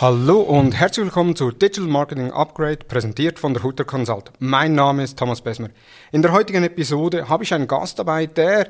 [0.00, 4.30] Hallo und herzlich willkommen zu Digital Marketing Upgrade, präsentiert von der Hutter Consult.
[4.38, 5.70] Mein Name ist Thomas Besmer.
[6.12, 8.68] In der heutigen Episode habe ich einen Gast dabei, der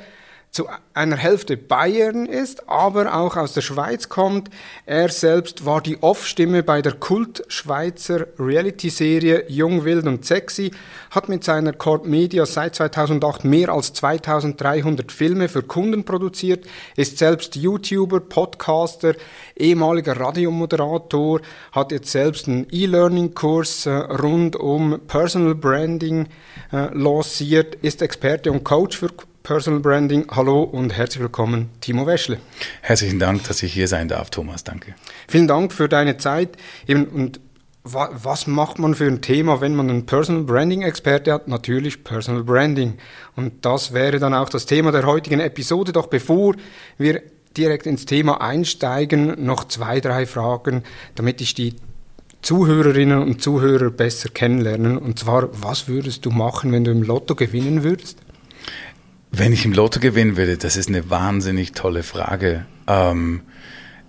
[0.50, 4.50] zu einer Hälfte Bayern ist, aber auch aus der Schweiz kommt.
[4.86, 10.72] Er selbst war die Off-Stimme bei der Kult-Schweizer Reality-Serie Jung, Wild und Sexy,
[11.10, 17.18] hat mit seiner Corp Media seit 2008 mehr als 2300 Filme für Kunden produziert, ist
[17.18, 19.14] selbst YouTuber, Podcaster,
[19.56, 21.40] ehemaliger Radiomoderator,
[21.72, 26.26] hat jetzt selbst einen E-Learning-Kurs äh, rund um Personal Branding
[26.72, 29.10] äh, lanciert, ist Experte und Coach für
[29.48, 30.26] Personal Branding.
[30.30, 32.36] Hallo und herzlich willkommen, Timo Weschle.
[32.82, 34.62] Herzlichen Dank, dass ich hier sein darf, Thomas.
[34.62, 34.94] Danke.
[35.26, 36.50] Vielen Dank für deine Zeit.
[36.86, 37.40] Eben, und
[37.82, 41.48] wa was macht man für ein Thema, wenn man einen Personal Branding Experte hat?
[41.48, 42.98] Natürlich Personal Branding.
[43.36, 45.92] Und das wäre dann auch das Thema der heutigen Episode.
[45.92, 46.54] Doch bevor
[46.98, 47.22] wir
[47.56, 50.82] direkt ins Thema einsteigen, noch zwei, drei Fragen,
[51.14, 51.74] damit ich die
[52.42, 54.98] Zuhörerinnen und Zuhörer besser kennenlernen.
[54.98, 58.18] Und zwar, was würdest du machen, wenn du im Lotto gewinnen würdest?
[59.30, 62.66] Wenn ich im Lotto gewinnen würde, das ist eine wahnsinnig tolle Frage.
[62.86, 63.42] Ähm,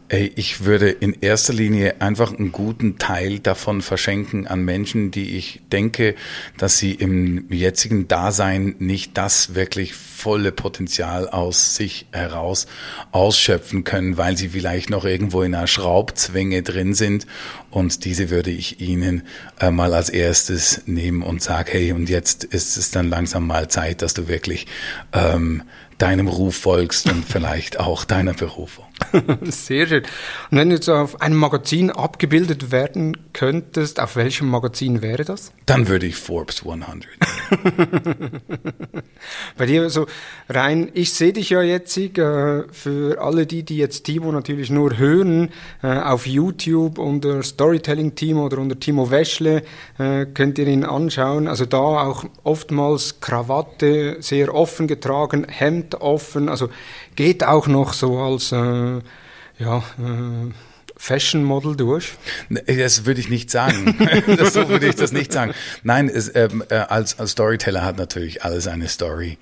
[0.09, 5.37] ey, ich würde in erster Linie einfach einen guten Teil davon verschenken an Menschen, die
[5.37, 6.15] ich denke,
[6.57, 12.65] dass sie im jetzigen Dasein nicht das wirklich volle Potenzial aus sich heraus
[13.11, 17.27] ausschöpfen können, weil sie vielleicht noch irgendwo in einer Schraubzwänge drin sind.
[17.69, 19.23] Und diese würde ich ihnen
[19.59, 23.69] äh, mal als erstes nehmen und sagen, hey, und jetzt ist es dann langsam mal
[23.69, 24.65] Zeit, dass du wirklich
[25.13, 25.63] ähm,
[25.99, 28.88] deinem Ruf folgst und vielleicht auch deiner Berufung.
[29.43, 30.03] Sehr schön.
[30.51, 35.51] Und wenn du jetzt auf einem Magazin abgebildet werden könntest, auf welchem Magazin wäre das?
[35.65, 37.07] Dann würde ich Forbes 100.
[39.57, 40.07] Bei dir so
[40.47, 44.97] rein, ich sehe dich ja jetzt, äh, für alle die, die jetzt Timo natürlich nur
[44.97, 45.49] hören,
[45.81, 49.63] äh, auf YouTube unter Storytelling Timo oder unter Timo Weschle,
[49.97, 51.47] äh, könnt ihr ihn anschauen.
[51.47, 56.69] Also da auch oftmals Krawatte sehr offen getragen, Hemd offen, also
[57.19, 60.53] geht auch noch so als äh, ja, äh,
[60.95, 62.13] Fashion Model durch?
[62.65, 63.93] Das würde ich nicht sagen.
[64.37, 65.53] das, so würde ich das nicht sagen.
[65.83, 69.37] Nein, es, ähm, äh, als, als Storyteller hat natürlich alles eine Story.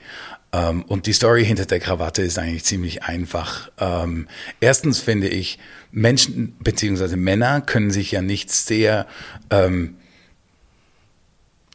[0.52, 3.70] Ähm, und die Story hinter der Krawatte ist eigentlich ziemlich einfach.
[3.78, 4.28] Ähm,
[4.60, 5.60] erstens finde ich,
[5.92, 7.16] Menschen bzw.
[7.16, 9.06] Männer können sich ja nicht sehr
[9.52, 9.98] ähm,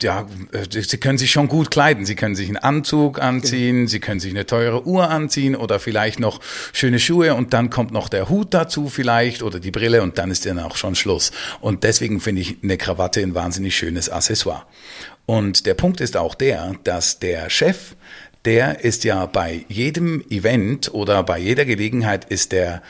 [0.03, 2.05] ja, äh, sie können sich schon gut kleiden.
[2.07, 3.89] Sie können sich einen Anzug anziehen, genau.
[3.89, 6.41] sie können sich eine teure Uhr anziehen oder vielleicht noch
[6.73, 10.31] schöne Schuhe und dann kommt noch der Hut dazu vielleicht oder die Brille und dann
[10.31, 11.33] ist dann auch schon Schluss.
[11.61, 14.65] Und deswegen finde ich eine Krawatte ein wahnsinnig schönes Accessoire.
[15.27, 17.95] Und der Punkt ist auch der, dass der Chef,
[18.45, 22.83] der ist ja bei jedem Event oder bei jeder Gelegenheit ist der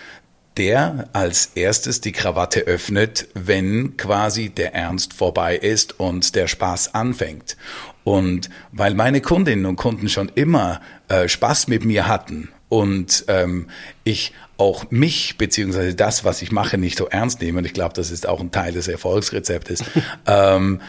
[0.57, 6.95] der als erstes die Krawatte öffnet, wenn quasi der Ernst vorbei ist und der Spaß
[6.95, 7.57] anfängt.
[8.05, 13.69] Und weil meine Kundinnen und Kunden schon immer äh, Spaß mit mir hatten und ähm,
[14.05, 17.95] ich auch mich beziehungsweise das, was ich mache, nicht so ernst nehme, und ich glaube,
[17.95, 19.84] das ist auch ein Teil des Erfolgsrezeptes,
[20.27, 20.81] ähm,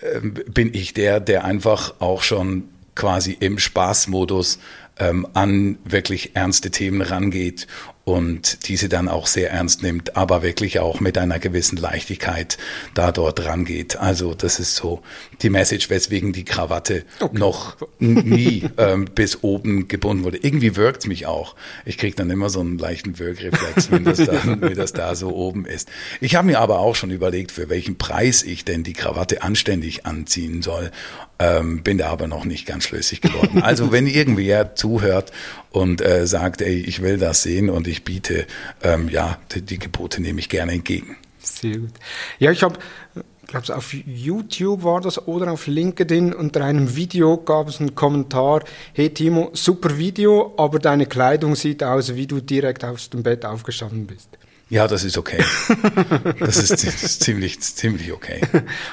[0.00, 4.58] äh, bin ich der, der einfach auch schon quasi im Spaßmodus
[4.98, 7.66] ähm, an wirklich ernste Themen rangeht
[8.04, 12.58] und diese dann auch sehr ernst nimmt, aber wirklich auch mit einer gewissen Leichtigkeit
[12.94, 13.96] da dort rangeht.
[13.96, 15.02] Also das ist so
[15.42, 17.38] die Message, weswegen die Krawatte okay.
[17.38, 20.38] noch nie ähm, bis oben gebunden wurde.
[20.38, 21.54] Irgendwie wirkt es mich auch.
[21.84, 25.34] Ich kriege dann immer so einen leichten Wirkreflex, wenn das, da, wenn das da so
[25.34, 25.88] oben ist.
[26.20, 30.06] Ich habe mir aber auch schon überlegt, für welchen Preis ich denn die Krawatte anständig
[30.06, 30.90] anziehen soll.
[31.40, 33.62] Ähm, bin da aber noch nicht ganz schlüssig geworden.
[33.70, 35.32] Also wenn irgendwer zuhört
[35.70, 38.46] und äh, sagt, ey, ich will das sehen und ich biete,
[38.82, 41.16] ähm, ja, die, die Gebote nehme ich gerne entgegen.
[41.38, 41.92] Sehr gut.
[42.38, 42.78] Ja, ich habe
[43.50, 48.62] glaube auf YouTube war das oder auf LinkedIn unter einem Video gab es einen Kommentar,
[48.92, 53.44] hey Timo, super Video, aber deine Kleidung sieht aus, wie du direkt aus dem Bett
[53.44, 54.39] aufgestanden bist.
[54.70, 55.44] Ja, das ist okay.
[56.38, 58.40] Das ist, das ist ziemlich, ziemlich okay.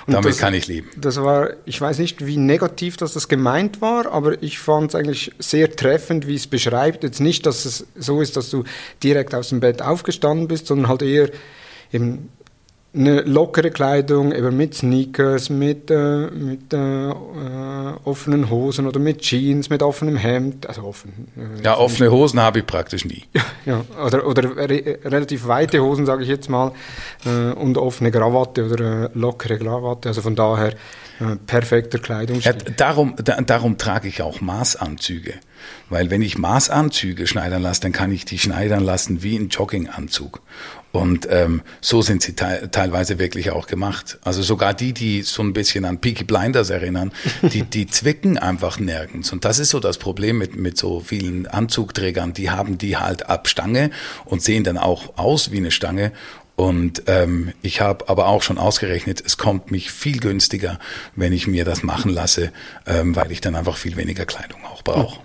[0.08, 0.90] Damit das, kann ich leben.
[0.98, 4.96] Das war, ich weiß nicht, wie negativ das, das gemeint war, aber ich fand es
[4.96, 7.04] eigentlich sehr treffend, wie es beschreibt.
[7.04, 8.64] Jetzt nicht, dass es so ist, dass du
[9.04, 11.30] direkt aus dem Bett aufgestanden bist, sondern halt eher
[11.94, 12.30] eben
[12.98, 17.14] eine lockere Kleidung, eben mit Sneakers, mit, äh, mit äh,
[18.04, 20.68] offenen Hosen oder mit Jeans, mit offenem Hemd.
[20.68, 21.28] Also offen.
[21.38, 23.24] Äh, ja, offene Hosen habe ich praktisch nie.
[23.66, 26.72] ja, oder, oder re relativ weite Hosen, sage ich jetzt mal,
[27.26, 30.10] äh, und offene Krawatte oder äh, lockere Krawatte.
[30.10, 30.76] Also von daher äh,
[31.46, 32.54] perfekter Kleidungsstil.
[32.54, 35.36] Ja, darum, da, darum trage ich auch Maßanzüge.
[35.90, 40.42] Weil wenn ich Maßanzüge schneidern lasse, dann kann ich die schneidern lassen wie ein Jogginganzug.
[40.92, 44.18] Und ähm, so sind sie te teilweise wirklich auch gemacht.
[44.24, 47.12] Also sogar die, die so ein bisschen an Peaky Blinders erinnern,
[47.42, 49.32] die, die zwicken einfach nirgends.
[49.32, 52.34] Und das ist so das Problem mit, mit so vielen Anzugträgern.
[52.34, 53.92] Die haben die halt ab Stange
[54.26, 56.12] und sehen dann auch aus wie eine Stange.
[56.58, 60.80] Und ähm, ich habe aber auch schon ausgerechnet, es kommt mich viel günstiger,
[61.16, 62.52] wenn ich mir das machen lasse,
[62.88, 65.20] ähm, weil ich dann einfach viel weniger Kleidung auch brauche.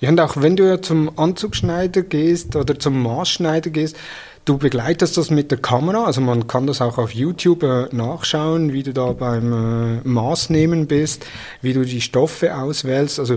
[0.00, 3.98] Ja, und auch wenn du ja zum Anzugschneider gehst oder zum Maßschneider gehst,
[4.46, 8.72] du begleitest das mit der Kamera, also man kann das auch auf YouTube äh, nachschauen,
[8.72, 11.26] wie du da beim äh, Maßnehmen bist,
[11.60, 13.20] wie du die Stoffe auswählst.
[13.20, 13.36] Also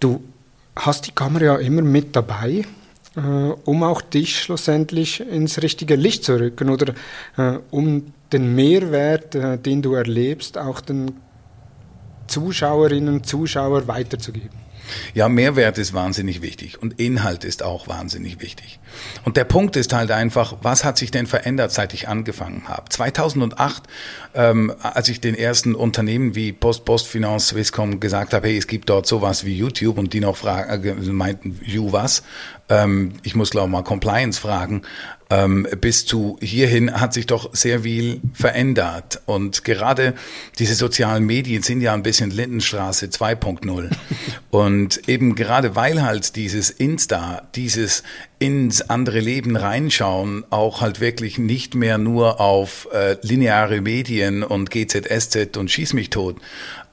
[0.00, 0.22] du
[0.76, 2.66] hast die Kamera ja immer mit dabei
[3.16, 6.94] äh, um auch dich schlussendlich ins richtige Licht zu rücken oder
[7.36, 11.12] äh, um den Mehrwert, äh, den du erlebst, auch den
[12.26, 14.58] Zuschauerinnen und Zuschauern weiterzugeben.
[15.14, 18.78] Ja, Mehrwert ist wahnsinnig wichtig und Inhalt ist auch wahnsinnig wichtig.
[19.24, 22.88] Und der Punkt ist halt einfach, was hat sich denn verändert, seit ich angefangen habe?
[22.88, 23.82] 2008,
[24.34, 28.66] ähm, als ich den ersten Unternehmen wie Post, Post, Finance, Swisscom gesagt habe, hey, es
[28.66, 32.22] gibt dort sowas wie YouTube und die noch fragen, äh, meinten, you was?
[32.68, 34.82] Ähm, ich muss glaube mal Compliance fragen
[35.34, 39.22] ähm, bis zu hierhin hat sich doch sehr viel verändert.
[39.26, 40.14] Und gerade
[40.58, 43.90] diese sozialen Medien sind ja ein bisschen Lindenstraße 2.0.
[44.50, 44.73] Und
[45.06, 48.02] eben gerade weil halt dieses Insta, dieses
[48.38, 54.70] ins andere Leben reinschauen, auch halt wirklich nicht mehr nur auf äh, lineare Medien und
[54.70, 56.36] GZSZ und Schieß mich tot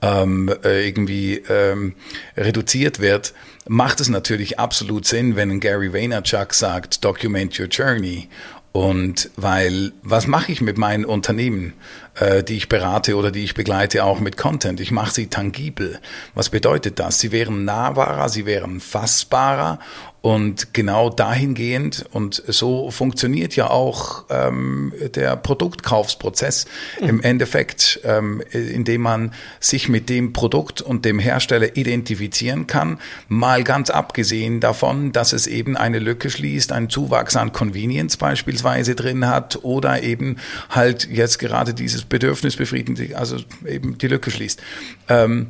[0.01, 1.94] ähm, äh, irgendwie ähm,
[2.36, 3.33] reduziert wird,
[3.68, 8.28] macht es natürlich absolut Sinn, wenn Gary Vaynerchuk sagt, document your journey.
[8.74, 11.74] Und weil, was mache ich mit meinen Unternehmen,
[12.15, 14.79] äh, die ich berate oder die ich begleite, auch mit Content?
[14.79, 15.99] Ich mache sie tangibel.
[16.33, 17.19] Was bedeutet das?
[17.19, 19.79] Sie wären nahbarer, sie wären fassbarer
[20.21, 26.67] und genau dahingehend, und so funktioniert ja auch ähm, der Produktkaufsprozess
[27.01, 27.09] mhm.
[27.09, 32.99] im Endeffekt, ähm, indem man sich mit dem Produkt und dem Hersteller identifizieren kann,
[33.29, 38.93] mal ganz abgesehen davon, dass es eben eine Lücke schließt, einen Zuwachs an Convenience beispielsweise
[38.93, 40.37] drin hat oder eben
[40.69, 44.62] halt jetzt gerade dieses Bedürfnis befriedigt, also eben die Lücke schließt.
[45.09, 45.50] Ähm,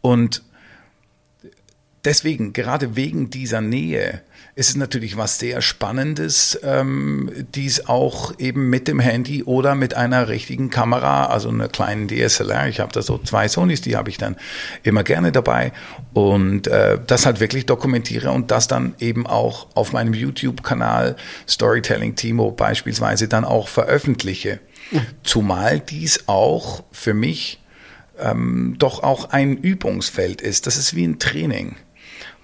[0.00, 0.42] und
[2.04, 4.22] deswegen, gerade wegen dieser Nähe,
[4.56, 9.92] ist es natürlich was sehr Spannendes, ähm, dies auch eben mit dem Handy oder mit
[9.92, 12.66] einer richtigen Kamera, also einer kleinen DSLR.
[12.68, 14.36] Ich habe da so zwei Sonys, die habe ich dann
[14.82, 15.72] immer gerne dabei
[16.14, 22.16] und äh, das halt wirklich dokumentiere und das dann eben auch auf meinem YouTube-Kanal Storytelling
[22.16, 24.60] Timo beispielsweise dann auch veröffentliche.
[25.22, 27.60] Zumal dies auch für mich
[28.18, 30.66] ähm, doch auch ein Übungsfeld ist.
[30.66, 31.76] Das ist wie ein Training.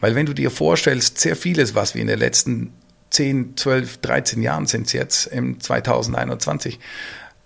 [0.01, 2.73] Weil wenn du dir vorstellst, sehr vieles, was wir in den letzten
[3.11, 6.81] 10, 12, 13 Jahren sind es jetzt im 2021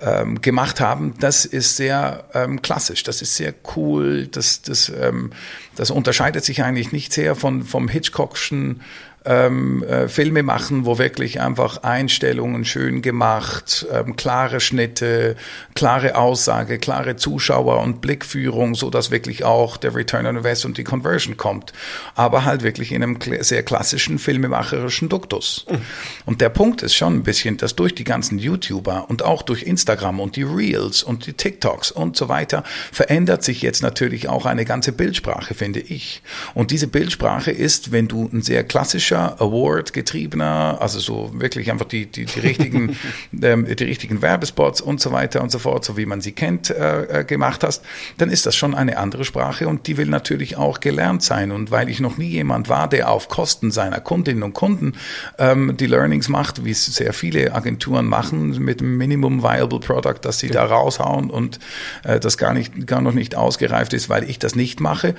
[0.00, 5.32] ähm, gemacht haben, das ist sehr ähm, klassisch, das ist sehr cool, das, das, ähm,
[5.74, 8.82] das unterscheidet sich eigentlich nicht sehr von, vom Hitchcockschen
[9.26, 15.34] ähm, äh, Filme machen, wo wirklich einfach Einstellungen schön gemacht, ähm, klare Schnitte,
[15.74, 20.78] klare Aussage, klare Zuschauer und Blickführung, so dass wirklich auch der Return on Invest und
[20.78, 21.72] die Conversion kommt.
[22.14, 25.66] Aber halt wirklich in einem sehr klassischen filmemacherischen Duktus.
[25.68, 25.76] Mhm.
[26.24, 29.64] Und der Punkt ist schon ein bisschen, dass durch die ganzen YouTuber und auch durch
[29.64, 32.62] Instagram und die Reels und die TikToks und so weiter
[32.92, 36.22] verändert sich jetzt natürlich auch eine ganze Bildsprache, finde ich.
[36.54, 41.70] Und diese Bildsprache ist, wenn du ein sehr klassischer Feature, Award getriebener, also so wirklich
[41.70, 42.96] einfach die, die, die richtigen,
[43.42, 46.70] ähm, die richtigen Werbespots und so weiter und so fort, so wie man sie kennt,
[46.70, 47.82] äh, äh, gemacht hast,
[48.18, 51.52] dann ist das schon eine andere Sprache und die will natürlich auch gelernt sein.
[51.52, 54.94] Und weil ich noch nie jemand war, der auf Kosten seiner Kundinnen und Kunden
[55.38, 60.20] ähm, die Learnings macht, wie es sehr viele Agenturen machen, mit dem Minimum Viable Product,
[60.22, 61.58] dass sie da raushauen und
[62.04, 65.14] äh, das gar nicht, gar noch nicht ausgereift ist, weil ich das nicht mache,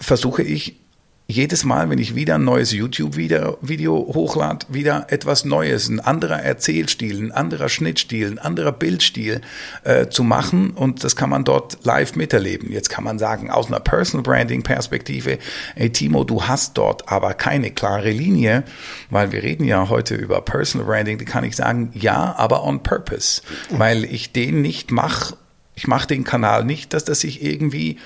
[0.00, 0.83] versuche ich
[1.26, 7.18] jedes Mal, wenn ich wieder ein neues YouTube-Video hochlade, wieder etwas Neues, ein anderer Erzählstil,
[7.18, 9.40] ein anderer Schnittstil, ein anderer Bildstil
[9.84, 12.70] äh, zu machen und das kann man dort live miterleben.
[12.70, 15.38] Jetzt kann man sagen, aus einer Personal Branding-Perspektive,
[15.76, 18.62] ey Timo, du hast dort aber keine klare Linie,
[19.08, 22.82] weil wir reden ja heute über Personal Branding, da kann ich sagen, ja, aber on
[22.82, 23.40] purpose,
[23.70, 25.36] weil ich den nicht mache,
[25.74, 27.98] ich mache den Kanal nicht, dass das sich irgendwie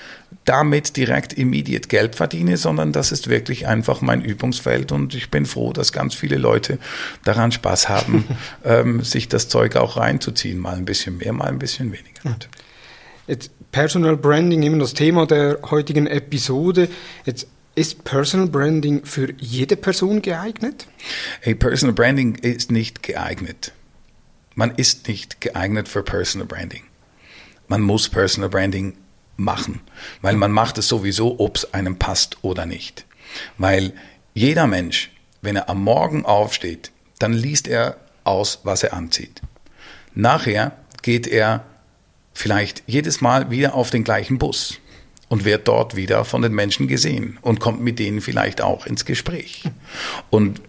[0.45, 5.45] damit direkt immediate Geld verdiene, sondern das ist wirklich einfach mein Übungsfeld und ich bin
[5.45, 6.79] froh, dass ganz viele Leute
[7.23, 8.25] daran Spaß haben,
[8.65, 12.37] ähm, sich das Zeug auch reinzuziehen, mal ein bisschen mehr, mal ein bisschen weniger.
[13.27, 16.89] Jetzt Personal Branding, immer das Thema der heutigen Episode.
[17.25, 20.87] Jetzt Ist Personal Branding für jede Person geeignet?
[21.41, 23.71] Hey, Personal Branding ist nicht geeignet.
[24.55, 26.81] Man ist nicht geeignet für Personal Branding.
[27.67, 28.95] Man muss Personal Branding
[29.39, 29.81] machen,
[30.21, 33.05] weil man macht es sowieso, ob es einem passt oder nicht.
[33.57, 33.93] Weil
[34.33, 39.41] jeder Mensch, wenn er am Morgen aufsteht, dann liest er aus, was er anzieht.
[40.13, 41.65] Nachher geht er
[42.33, 44.79] vielleicht jedes Mal wieder auf den gleichen Bus
[45.27, 49.05] und wird dort wieder von den Menschen gesehen und kommt mit denen vielleicht auch ins
[49.05, 49.63] Gespräch.
[50.29, 50.61] Und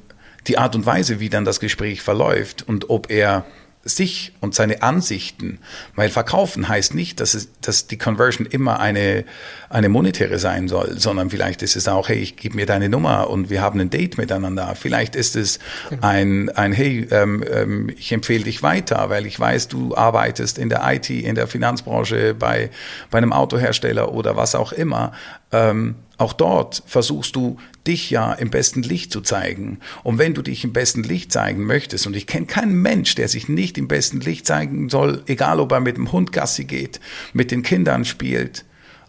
[0.46, 3.44] die Art und Weise, wie dann das Gespräch verläuft und ob er
[3.82, 5.58] sich und seine Ansichten,
[5.96, 9.24] weil verkaufen heißt nicht, dass, es, dass die Conversion immer eine,
[9.70, 13.30] eine monetäre sein soll, sondern vielleicht ist es auch, hey, ich gebe mir deine Nummer
[13.30, 14.74] und wir haben ein Date miteinander.
[14.78, 15.60] Vielleicht ist es
[16.02, 20.68] ein, ein hey, ähm, ähm, ich empfehle dich weiter, weil ich weiß, du arbeitest in
[20.68, 22.68] der IT, in der Finanzbranche, bei,
[23.10, 25.12] bei einem Autohersteller oder was auch immer.
[25.52, 29.78] Ähm, auch dort versuchst du dich ja im besten Licht zu zeigen.
[30.02, 33.26] Und wenn du dich im besten Licht zeigen möchtest, und ich kenne keinen Mensch, der
[33.26, 37.00] sich nicht im besten Licht zeigen soll, egal ob er mit dem Hund Gassi geht,
[37.32, 38.66] mit den Kindern spielt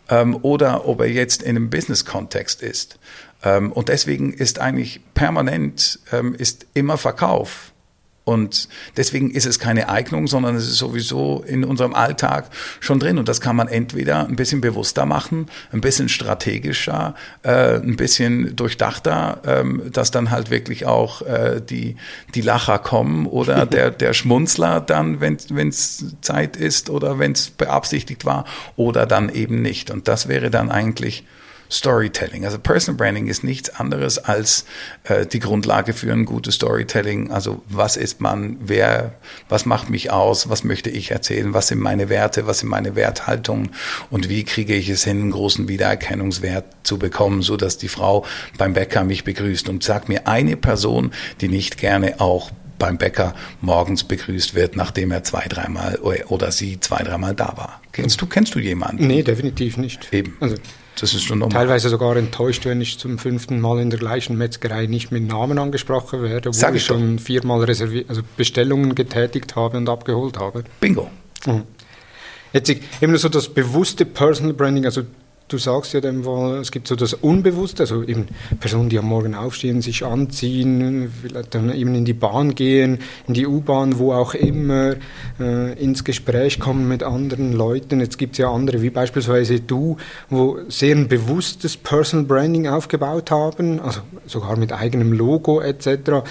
[0.08, 2.98] ähm, oder ob er jetzt in einem Business-Kontext ist.
[3.44, 7.71] Ähm, und deswegen ist eigentlich permanent ähm, ist immer Verkauf.
[8.24, 12.50] Und deswegen ist es keine Eignung, sondern es ist sowieso in unserem Alltag
[12.80, 13.18] schon drin.
[13.18, 18.56] Und das kann man entweder ein bisschen bewusster machen, ein bisschen strategischer, äh, ein bisschen
[18.56, 21.96] durchdachter, ähm, dass dann halt wirklich auch äh, die,
[22.36, 25.38] die Lacher kommen oder der, der Schmunzler dann, wenn
[25.70, 29.90] es Zeit ist oder wenn es beabsichtigt war oder dann eben nicht.
[29.90, 31.25] Und das wäre dann eigentlich
[31.72, 32.46] Storytelling.
[32.46, 34.66] Also Personal Branding ist nichts anderes als
[35.06, 37.32] äh, die Grundlage für ein gutes Storytelling.
[37.32, 39.13] Also was ist man, wer,
[39.48, 42.96] was macht mich aus, was möchte ich erzählen, was sind meine Werte, was sind meine
[42.96, 43.70] Werthaltungen
[44.10, 48.25] und wie kriege ich es hin, einen großen Wiedererkennungswert zu bekommen, so dass die Frau
[48.58, 49.70] beim Bäcker mich begrüßt.
[49.70, 55.12] Und sag mir eine Person, die nicht gerne auch beim Bäcker morgens begrüßt wird, nachdem
[55.12, 57.80] er zwei, dreimal oder sie zwei, dreimal da war.
[57.92, 59.06] Kennst du, kennst du jemanden?
[59.06, 60.12] Nee, definitiv nicht.
[60.12, 60.36] Eben.
[60.40, 60.56] Also
[61.01, 61.58] das ist schon normal.
[61.58, 65.58] Teilweise sogar enttäuscht, wenn ich zum fünften Mal in der gleichen Metzgerei nicht mit Namen
[65.58, 70.63] angesprochen werde, wo Sag ich schon viermal Reservi also Bestellungen getätigt habe und abgeholt habe.
[70.79, 71.10] Bingo.
[71.48, 71.63] Mhm.
[72.53, 75.01] Jetzt eben so das bewusste Personal Branding, also
[75.51, 76.22] du sagst ja dem
[76.62, 78.27] es gibt so das Unbewusste, also eben
[78.60, 83.34] Personen, die am Morgen aufstehen, sich anziehen, vielleicht dann eben in die Bahn gehen, in
[83.34, 84.96] die U-Bahn, wo auch immer,
[85.39, 88.00] äh, ins Gespräch kommen mit anderen Leuten.
[88.00, 89.98] Jetzt gibt es ja andere, wie beispielsweise du,
[90.29, 96.24] wo sehr ein bewusstes Personal Branding aufgebaut haben, also sogar mit eigenem Logo etc.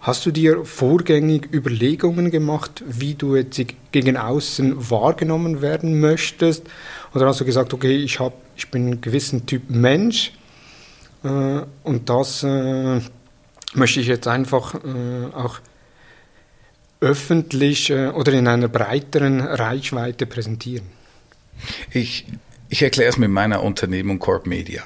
[0.00, 3.60] Hast du dir vorgängig Überlegungen gemacht, wie du jetzt
[3.90, 6.66] gegen außen wahrgenommen werden möchtest?
[7.18, 10.32] Oder hast du gesagt, okay, ich, hab, ich bin ein gewissen Typ Mensch
[11.24, 13.00] äh, und das äh,
[13.74, 15.58] möchte ich jetzt einfach äh, auch
[17.00, 20.86] öffentlich äh, oder in einer breiteren Reichweite präsentieren?
[21.90, 22.26] Ich,
[22.68, 24.82] ich erkläre es mit meiner Unternehmung Corp Media.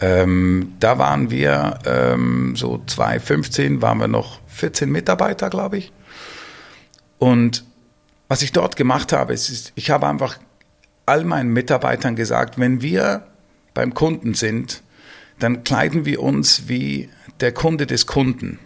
[0.00, 5.92] Ähm, da waren wir ähm, so 2015 waren wir noch 14 Mitarbeiter, glaube ich.
[7.18, 7.64] Und
[8.28, 10.38] was ich dort gemacht habe, ist, ich habe einfach
[11.12, 13.26] all meinen Mitarbeitern gesagt, wenn wir
[13.74, 14.82] beim Kunden sind,
[15.38, 18.58] dann kleiden wir uns wie der Kunde des Kunden.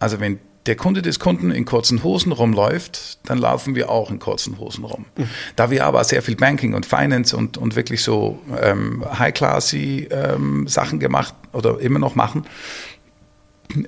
[0.00, 4.18] Also wenn der Kunde des Kunden in kurzen Hosen rumläuft, dann laufen wir auch in
[4.18, 5.04] kurzen Hosen rum.
[5.16, 5.28] Mhm.
[5.54, 10.66] Da wir aber sehr viel Banking und Finance und, und wirklich so ähm, high-classy ähm,
[10.66, 12.46] Sachen gemacht oder immer noch machen,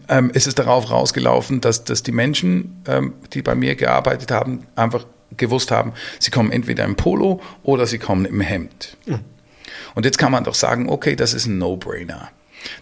[0.08, 4.68] ähm, ist es darauf rausgelaufen, dass, dass die Menschen, ähm, die bei mir gearbeitet haben,
[4.76, 5.04] einfach
[5.36, 8.96] gewusst haben, sie kommen entweder im Polo oder sie kommen im Hemd.
[9.06, 9.20] Mhm.
[9.94, 12.30] Und jetzt kann man doch sagen, okay, das ist ein No-Brainer.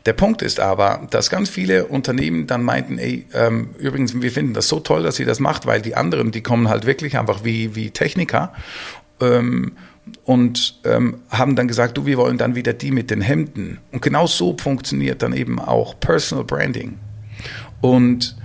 [0.07, 4.55] Der Punkt ist aber, dass ganz viele Unternehmen dann meinten, ey, ähm, übrigens, wir finden
[4.55, 7.45] das so toll, dass ihr das macht, weil die anderen, die kommen halt wirklich einfach
[7.45, 8.53] wie, wie Techniker
[9.21, 9.73] ähm,
[10.25, 13.79] und ähm, haben dann gesagt, du, wir wollen dann wieder die mit den Hemden.
[13.93, 16.99] Und genau so funktioniert dann eben auch Personal Branding.
[17.81, 18.37] Und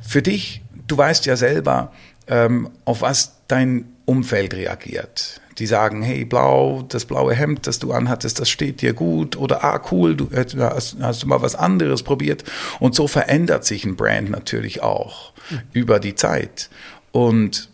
[0.00, 1.92] für dich, du weißt ja selber,
[2.28, 7.92] ähm, auf was dein Umfeld reagiert die sagen, hey, blau, das blaue Hemd, das du
[7.92, 11.54] anhattest, das steht dir gut oder ah, cool, du äh, hast, hast du mal was
[11.54, 12.44] anderes probiert.
[12.78, 15.60] Und so verändert sich ein Brand natürlich auch mhm.
[15.72, 16.70] über die Zeit.
[17.10, 17.70] Und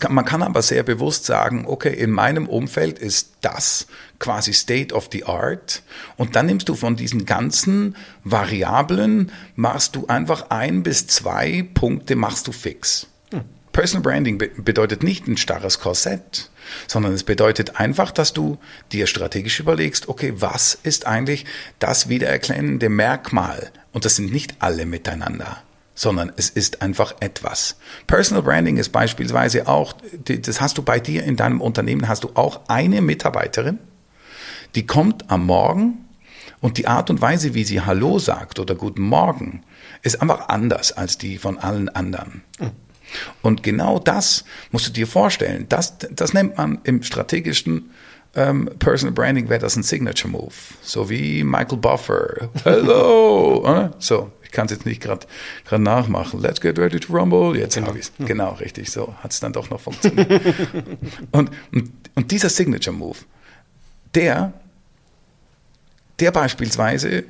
[0.00, 3.86] kann, man kann aber sehr bewusst sagen, okay, in meinem Umfeld ist das
[4.18, 5.82] quasi State of the Art.
[6.16, 12.14] Und dann nimmst du von diesen ganzen Variablen, machst du einfach ein bis zwei Punkte,
[12.14, 13.08] machst du fix.
[13.72, 16.50] Personal Branding be bedeutet nicht ein starres Korsett,
[16.86, 18.58] sondern es bedeutet einfach, dass du
[18.92, 21.46] dir strategisch überlegst, okay, was ist eigentlich
[21.78, 23.70] das wiedererkennende Merkmal?
[23.92, 27.76] Und das sind nicht alle miteinander sondern es ist einfach etwas.
[28.06, 29.92] Personal Branding ist beispielsweise auch,
[30.24, 33.78] das hast du bei dir in deinem Unternehmen, hast du auch eine Mitarbeiterin,
[34.74, 36.06] die kommt am Morgen
[36.62, 39.62] und die Art und Weise, wie sie Hallo sagt oder Guten Morgen,
[40.00, 42.44] ist einfach anders als die von allen anderen.
[42.58, 42.70] Mhm.
[43.42, 45.66] Und genau das musst du dir vorstellen.
[45.68, 47.90] Das, das nennt man im strategischen
[48.34, 50.52] ähm, Personal Branding wäre das ein Signature Move.
[50.82, 52.50] So wie Michael Buffer.
[52.64, 53.90] Hello!
[53.98, 55.26] so, ich kann es jetzt nicht gerade
[55.78, 56.40] nachmachen.
[56.40, 57.58] Let's get ready to rumble.
[57.58, 57.88] Jetzt genau.
[57.88, 58.26] habe ich es.
[58.26, 58.90] Genau, richtig.
[58.90, 60.30] So hat es dann doch noch funktioniert.
[61.32, 63.18] und, und, und dieser Signature Move,
[64.14, 64.52] der,
[66.20, 67.24] der beispielsweise,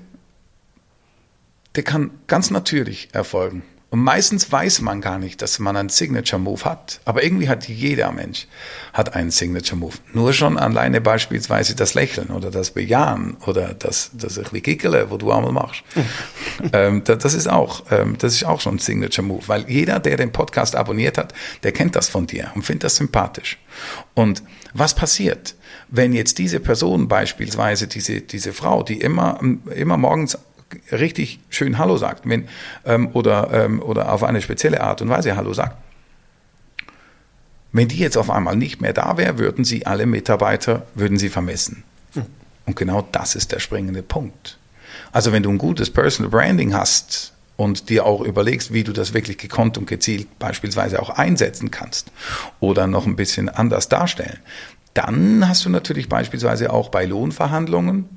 [1.76, 3.62] der kann ganz natürlich erfolgen.
[3.90, 7.00] Und meistens weiß man gar nicht, dass man einen Signature Move hat.
[7.04, 8.47] Aber irgendwie hat jeder Mensch
[8.92, 9.97] hat einen Signature Move.
[10.12, 15.32] Nur schon alleine beispielsweise das Lächeln oder das Bejahen oder das, das Gickele, wo du
[15.32, 15.82] einmal machst.
[16.73, 19.42] ähm, das, ist auch, ähm, das ist auch schon ein Signature Move.
[19.49, 22.97] Weil jeder, der den Podcast abonniert hat, der kennt das von dir und findet das
[22.97, 23.59] sympathisch.
[24.14, 25.56] Und was passiert,
[25.88, 29.40] wenn jetzt diese Person beispielsweise, diese, diese Frau, die immer,
[29.75, 30.38] immer morgens
[30.92, 32.48] richtig schön Hallo sagt wenn,
[32.84, 35.76] ähm, oder, ähm, oder auf eine spezielle Art und Weise Hallo sagt.
[37.72, 41.28] Wenn die jetzt auf einmal nicht mehr da wäre, würden sie alle Mitarbeiter, würden sie
[41.28, 41.84] vermessen.
[42.14, 42.26] Hm.
[42.66, 44.58] Und genau das ist der springende Punkt.
[45.12, 49.14] Also wenn du ein gutes Personal Branding hast und dir auch überlegst, wie du das
[49.14, 52.10] wirklich gekonnt und gezielt beispielsweise auch einsetzen kannst
[52.58, 54.38] oder noch ein bisschen anders darstellen,
[54.94, 58.08] dann hast du natürlich beispielsweise auch bei Lohnverhandlungen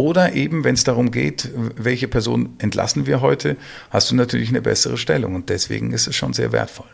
[0.00, 3.58] oder eben, wenn es darum geht, welche Person entlassen wir heute,
[3.90, 6.86] hast du natürlich eine bessere Stellung und deswegen ist es schon sehr wertvoll.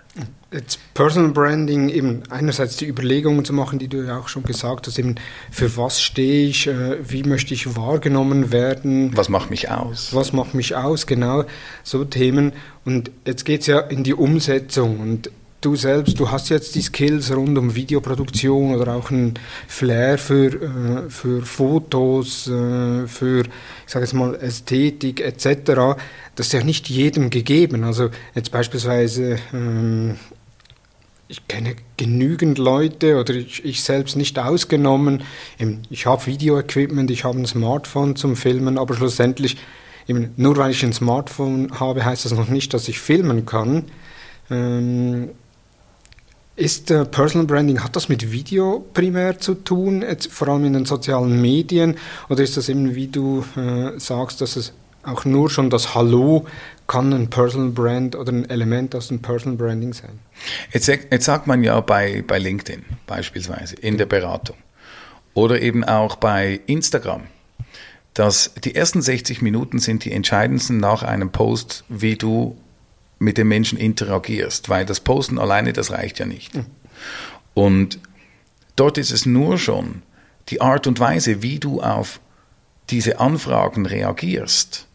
[0.53, 4.89] Jetzt Personal Branding, eben einerseits die Überlegungen zu machen, die du ja auch schon gesagt
[4.89, 5.15] hast, eben
[5.53, 9.17] für was stehe ich, äh, wie möchte ich wahrgenommen werden.
[9.17, 10.13] Was macht mich aus?
[10.13, 11.45] Was macht mich aus, genau,
[11.85, 12.55] so Themen.
[12.85, 16.83] Und jetzt geht es ja in die Umsetzung und du selbst, du hast jetzt die
[16.83, 19.35] Skills rund um Videoproduktion oder auch ein
[19.67, 25.99] Flair für, äh, für Fotos, äh, für, ich sage jetzt mal, Ästhetik etc.
[26.35, 27.85] Das ist ja nicht jedem gegeben.
[27.85, 30.17] Also jetzt beispielsweise, ähm,
[31.29, 35.25] ich kenne genügend Leute oder ich, ich selbst nicht ausgenommen.
[35.91, 39.57] Ich habe Videoequipment, ich habe ein Smartphone zum Filmen, aber schlussendlich,
[40.07, 43.87] eben, nur weil ich ein Smartphone habe, heißt das noch nicht, dass ich filmen kann.
[44.51, 45.31] Ähm,
[46.57, 50.73] ist äh, Personal Branding, hat das mit Video primär zu tun, jetzt vor allem in
[50.73, 51.97] den sozialen Medien,
[52.29, 56.47] oder ist das eben, wie du äh, sagst, dass es auch nur schon das Hallo
[56.87, 60.19] kann ein Personal Brand oder ein Element aus dem Personal Branding sein?
[60.73, 64.57] Jetzt, jetzt sagt man ja bei, bei LinkedIn beispielsweise in der Beratung
[65.35, 67.25] oder eben auch bei Instagram,
[68.15, 72.57] dass die ersten 60 Minuten sind die entscheidendsten nach einem Post, wie du
[73.19, 76.55] mit den Menschen interagierst, weil das Posten alleine, das reicht ja nicht.
[76.55, 76.67] Mhm.
[77.55, 77.99] Und
[78.77, 80.03] dort ist es nur schon
[80.49, 82.21] die Art und Weise, wie du auf
[82.91, 84.87] diese Anfragen reagierst,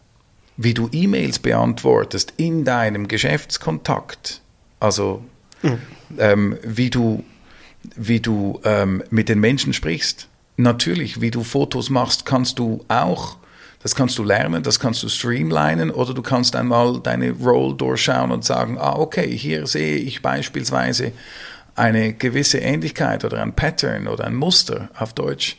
[0.58, 4.42] wie du E-Mails beantwortest in deinem Geschäftskontakt,
[4.80, 5.24] also
[5.62, 5.80] mhm.
[6.18, 7.24] ähm, wie du,
[7.96, 10.28] wie du ähm, mit den Menschen sprichst.
[10.58, 13.38] Natürlich, wie du Fotos machst, kannst du auch
[13.84, 18.32] das kannst du lernen, das kannst du streamlinen oder du kannst einmal deine Roll durchschauen
[18.32, 21.12] und sagen, ah, okay, hier sehe ich beispielsweise
[21.76, 25.58] eine gewisse Ähnlichkeit oder ein Pattern oder ein Muster auf Deutsch.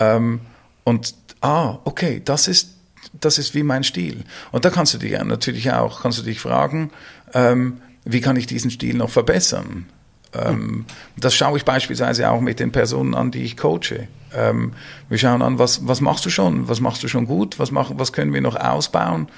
[0.00, 0.40] Ähm,
[0.84, 2.70] und ah, okay, das ist,
[3.12, 4.24] das ist wie mein Stil.
[4.50, 6.90] Und da kannst du dich natürlich auch, kannst du dich fragen,
[7.34, 9.86] ähm, wie kann ich diesen Stil noch verbessern?
[10.34, 10.84] Ähm,
[11.16, 14.08] das schaue ich beispielsweise auch mit den Personen an, die ich coache.
[14.34, 14.72] Ähm,
[15.08, 17.90] wir schauen an, was, was machst du schon, was machst du schon gut, was, mach,
[17.94, 19.28] was können wir noch ausbauen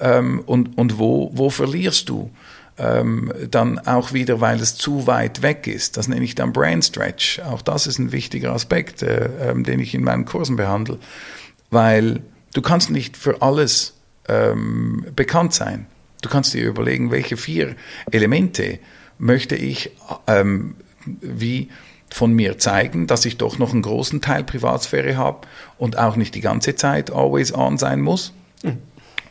[0.00, 2.30] ähm, und, und wo, wo verlierst du
[2.78, 5.96] ähm, dann auch wieder, weil es zu weit weg ist.
[5.96, 7.40] Das nenne ich dann Brain Stretch.
[7.40, 10.98] Auch das ist ein wichtiger Aspekt, äh, ähm, den ich in meinen Kursen behandle,
[11.70, 12.20] weil
[12.54, 13.94] du kannst nicht für alles
[14.28, 15.86] ähm, bekannt sein.
[16.22, 17.74] Du kannst dir überlegen, welche vier
[18.10, 18.78] Elemente
[19.18, 19.90] möchte ich
[20.26, 21.68] ähm, wie
[22.10, 25.46] von mir zeigen, dass ich doch noch einen großen Teil Privatsphäre habe
[25.78, 28.32] und auch nicht die ganze Zeit always on sein muss.
[28.62, 28.78] Mhm.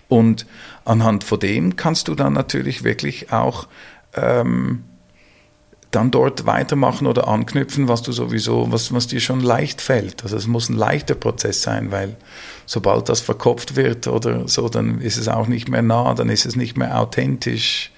[0.08, 0.46] Und
[0.84, 3.68] anhand von dem kannst du dann natürlich wirklich auch
[4.14, 4.84] ähm,
[5.92, 10.24] dann dort weitermachen oder anknüpfen, was du sowieso, was, was dir schon leicht fällt.
[10.24, 12.16] Also es muss ein leichter Prozess sein, weil
[12.66, 16.46] sobald das verkopft wird oder so, dann ist es auch nicht mehr nah, dann ist
[16.46, 17.91] es nicht mehr authentisch.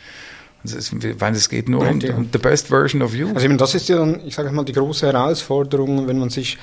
[0.64, 3.30] Weil es geht nur um, um the best version of you.
[3.34, 6.58] Also eben das ist ja dann, ich sage mal, die große Herausforderung, wenn man sich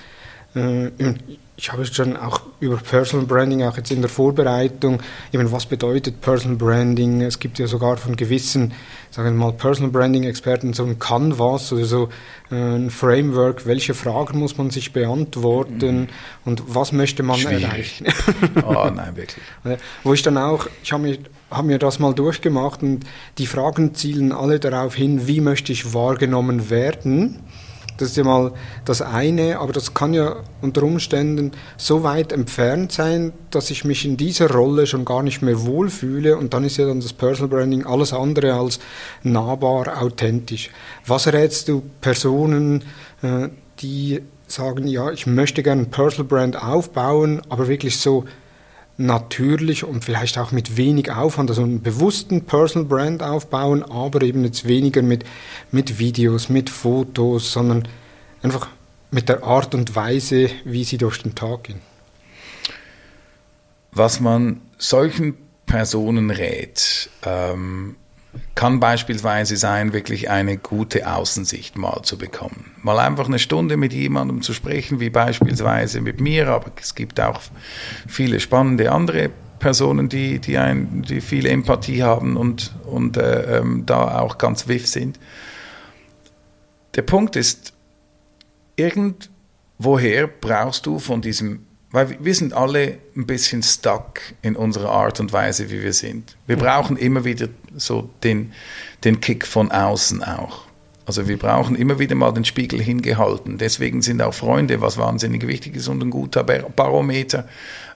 [1.61, 6.23] ich habe schon auch über Personal Branding, auch jetzt in der Vorbereitung, eben was bedeutet
[6.23, 7.21] Personal Branding?
[7.21, 8.73] Es gibt ja sogar von gewissen,
[9.11, 12.09] sagen wir mal, Personal Branding Experten so ein Canvas oder so
[12.51, 16.09] äh, ein Framework, welche Fragen muss man sich beantworten mhm.
[16.47, 17.65] und was möchte man Schwierig.
[17.65, 18.07] erreichen?
[18.65, 19.45] oh nein, wirklich.
[20.03, 21.19] Wo ich dann auch, ich habe mir,
[21.51, 23.05] hab mir das mal durchgemacht und
[23.37, 27.41] die Fragen zielen alle darauf hin, wie möchte ich wahrgenommen werden?
[28.01, 28.53] Das ist ja mal
[28.87, 34.07] das eine, aber das kann ja unter Umständen so weit entfernt sein, dass ich mich
[34.07, 37.51] in dieser Rolle schon gar nicht mehr wohlfühle und dann ist ja dann das Personal
[37.51, 38.81] Branding alles andere als
[39.23, 40.71] nahbar, authentisch.
[41.07, 42.85] Was rätst du Personen,
[43.21, 43.49] äh,
[43.81, 48.25] die sagen, ja, ich möchte gerne ein Personal Brand aufbauen, aber wirklich so
[49.01, 54.45] natürlich und vielleicht auch mit wenig Aufwand, also einen bewussten Personal Brand aufbauen, aber eben
[54.45, 55.25] jetzt weniger mit,
[55.71, 57.89] mit Videos, mit Fotos, sondern
[58.43, 58.69] einfach
[59.11, 61.81] mit der Art und Weise, wie sie durch den Tag gehen.
[63.93, 65.37] Was man solchen
[65.67, 67.97] Personen rät, ähm,
[68.55, 72.73] kann beispielsweise sein, wirklich eine gute Außensicht mal zu bekommen.
[72.83, 77.21] Mal einfach eine Stunde mit jemandem zu sprechen, wie beispielsweise mit mir, aber es gibt
[77.21, 77.41] auch
[78.07, 83.85] viele spannende andere Personen, die, die, ein, die viel Empathie haben und, und äh, ähm,
[83.87, 85.19] da auch ganz wiff sind.
[86.95, 87.73] Der Punkt ist,
[88.77, 95.21] irgendwoher brauchst du von diesem weil wir sind alle ein bisschen stuck in unserer Art
[95.21, 96.37] und Weise, wie wir sind.
[96.47, 98.53] Wir brauchen immer wieder so den,
[99.05, 100.71] den Kick von außen auch.
[101.07, 103.59] Also wir brauchen immer wieder mal den Spiegel hingehalten.
[103.59, 107.49] Deswegen sind auch Freunde was wahnsinnig wichtig ist und ein guter Barometer,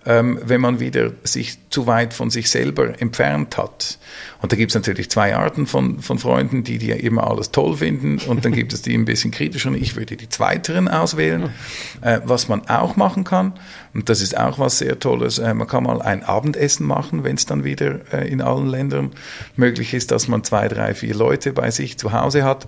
[0.06, 3.98] ähm, wenn man wieder sich zu weit von sich selber entfernt hat.
[4.42, 7.76] Und da gibt es natürlich zwei Arten von, von Freunden, die, die immer alles toll
[7.78, 9.74] finden und dann gibt es die ein bisschen kritischeren.
[9.74, 11.50] Ich würde die zweiteren auswählen.
[12.02, 13.54] Äh, was man auch machen kann,
[13.94, 17.36] und das ist auch was sehr Tolles, äh, man kann mal ein Abendessen machen, wenn
[17.36, 19.12] es dann wieder äh, in allen Ländern
[19.56, 22.66] möglich ist, dass man zwei, drei, vier Leute bei sich zu Hause hat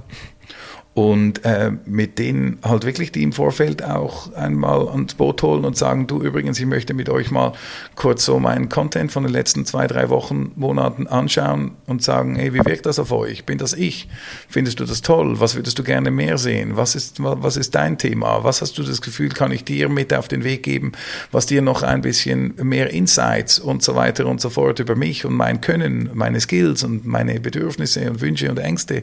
[0.97, 5.77] und äh, mit denen halt wirklich die im Vorfeld auch einmal ans Boot holen und
[5.77, 7.53] sagen, du übrigens, ich möchte mit euch mal
[7.97, 12.55] kurz so meinen Content von den letzten zwei, drei Wochen, Monaten anschauen und sagen, hey,
[12.55, 13.45] wie wirkt das auf euch?
[13.45, 14.09] Bin das ich?
[14.49, 15.39] Findest du das toll?
[15.39, 16.79] Was würdest du gerne mehr sehen?
[16.79, 18.43] Was ist, was ist dein Thema?
[18.43, 20.93] Was hast du das Gefühl, kann ich dir mit auf den Weg geben,
[21.31, 25.27] was dir noch ein bisschen mehr Insights und so weiter und so fort über mich
[25.27, 29.03] und mein Können, meine Skills und meine Bedürfnisse und Wünsche und Ängste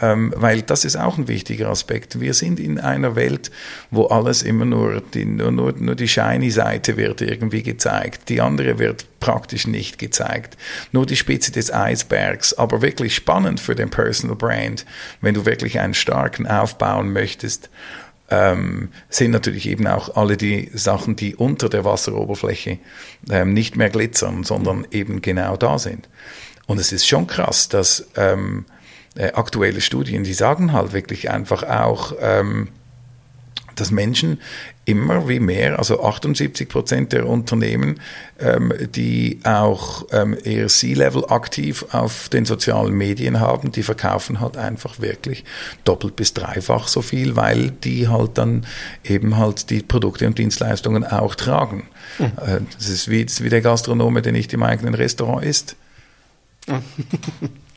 [0.00, 2.20] ähm, weil das ist ein wichtiger Aspekt.
[2.20, 3.50] Wir sind in einer Welt,
[3.90, 8.40] wo alles immer nur die, nur, nur, nur die shiny Seite wird irgendwie gezeigt, die
[8.40, 10.56] andere wird praktisch nicht gezeigt.
[10.92, 14.86] Nur die Spitze des Eisbergs, aber wirklich spannend für den Personal Brand,
[15.20, 17.70] wenn du wirklich einen starken aufbauen möchtest.
[18.30, 22.78] Ähm, sind natürlich eben auch alle die Sachen, die unter der Wasseroberfläche
[23.30, 26.08] ähm, nicht mehr glitzern, sondern eben genau da sind.
[26.66, 28.66] Und es ist schon krass, dass ähm,
[29.18, 32.68] äh, aktuelle Studien, die sagen halt wirklich einfach auch, ähm,
[33.74, 34.40] dass Menschen
[34.84, 38.00] immer wie mehr, also 78 Prozent der Unternehmen,
[38.38, 44.56] ähm, die auch ähm, eher C-Level aktiv auf den sozialen Medien haben, die verkaufen halt
[44.56, 45.44] einfach wirklich
[45.84, 48.66] doppelt bis dreifach so viel, weil die halt dann
[49.04, 51.88] eben halt die Produkte und Dienstleistungen auch tragen.
[52.18, 52.24] Mhm.
[52.24, 55.76] Äh, das, ist wie, das ist wie der Gastronome, der nicht im eigenen Restaurant isst.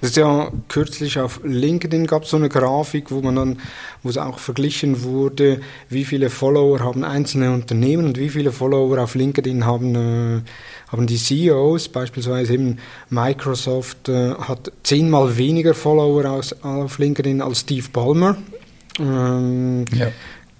[0.00, 3.58] Das ist ja kürzlich auf LinkedIn gab es so eine Grafik, wo man dann,
[4.02, 8.98] wo es auch verglichen wurde, wie viele Follower haben einzelne Unternehmen und wie viele Follower
[8.98, 10.40] auf LinkedIn haben, äh,
[10.88, 17.60] haben die CEOs, beispielsweise eben Microsoft äh, hat zehnmal weniger Follower aus, auf LinkedIn als
[17.60, 18.36] Steve Ballmer.
[18.98, 20.08] Ähm, ja.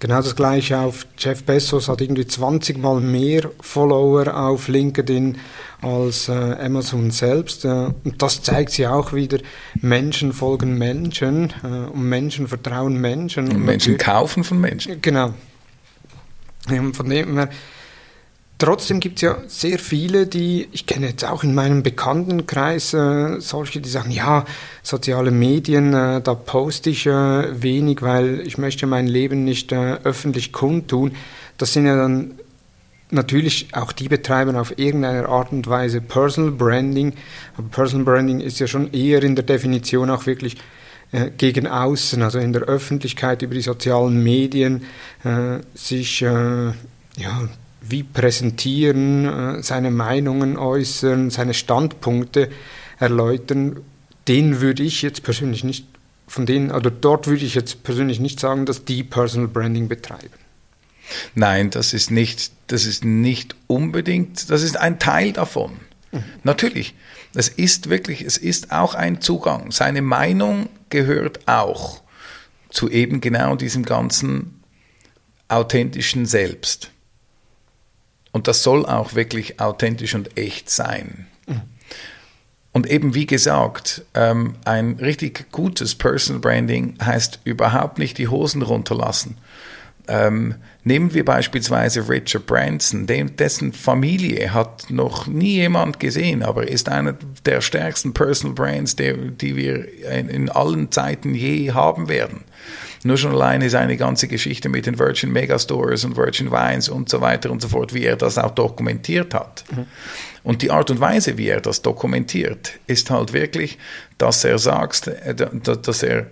[0.01, 5.37] Genau das gleiche auf Jeff Bezos hat irgendwie 20 mal mehr Follower auf LinkedIn
[5.83, 7.65] als äh, Amazon selbst.
[7.65, 9.37] Äh, und das zeigt sich auch wieder,
[9.75, 13.51] Menschen folgen Menschen äh, und Menschen vertrauen Menschen.
[13.51, 14.99] Und Menschen kaufen von Menschen.
[15.03, 15.35] Genau.
[16.93, 17.49] von dem her
[18.61, 23.39] Trotzdem gibt es ja sehr viele, die, ich kenne jetzt auch in meinem Bekanntenkreis äh,
[23.39, 24.45] solche, die sagen, ja,
[24.83, 29.95] soziale Medien, äh, da poste ich äh, wenig, weil ich möchte mein Leben nicht äh,
[30.03, 31.13] öffentlich kundtun.
[31.57, 32.35] Das sind ja dann
[33.09, 37.13] natürlich auch die betreiben auf irgendeine Art und Weise Personal Branding.
[37.57, 40.57] Aber Personal Branding ist ja schon eher in der Definition auch wirklich
[41.11, 44.83] äh, gegen außen, also in der Öffentlichkeit über die sozialen Medien
[45.23, 46.75] äh, sich ja,
[47.81, 52.49] wie präsentieren, äh, seine Meinungen äußern, seine Standpunkte
[52.99, 53.81] erläutern.
[54.27, 55.87] den würde ich jetzt persönlich nicht,
[56.27, 60.29] von denen, oder dort würde ich jetzt persönlich nicht sagen, dass die Personal Branding betreiben.
[61.33, 65.71] Nein, das ist nicht, das ist nicht unbedingt, das ist ein Teil davon.
[66.11, 66.23] Mhm.
[66.43, 66.93] Natürlich,
[67.33, 69.71] es ist wirklich, es ist auch ein Zugang.
[69.71, 72.01] Seine Meinung gehört auch
[72.69, 74.61] zu eben genau diesem ganzen
[75.47, 76.91] authentischen Selbst.
[78.31, 81.27] Und das soll auch wirklich authentisch und echt sein.
[82.73, 88.61] Und eben wie gesagt, ähm, ein richtig gutes Personal Branding heißt überhaupt nicht die Hosen
[88.61, 89.37] runterlassen.
[90.07, 96.67] Ähm, nehmen wir beispielsweise Richard Branson, dem, dessen Familie hat noch nie jemand gesehen, aber
[96.67, 97.15] ist einer
[97.45, 102.45] der stärksten Personal Brands, der, die wir in, in, allen Zeiten je haben werden.
[103.03, 107.19] Nur schon alleine seine ganze Geschichte mit den Virgin Megastores und Virgin Wines und so
[107.21, 109.63] weiter und so fort, wie er das auch dokumentiert hat.
[109.71, 109.85] Mhm.
[110.43, 113.77] Und die Art und Weise, wie er das dokumentiert, ist halt wirklich,
[114.17, 116.27] dass er sagt, äh, dass er,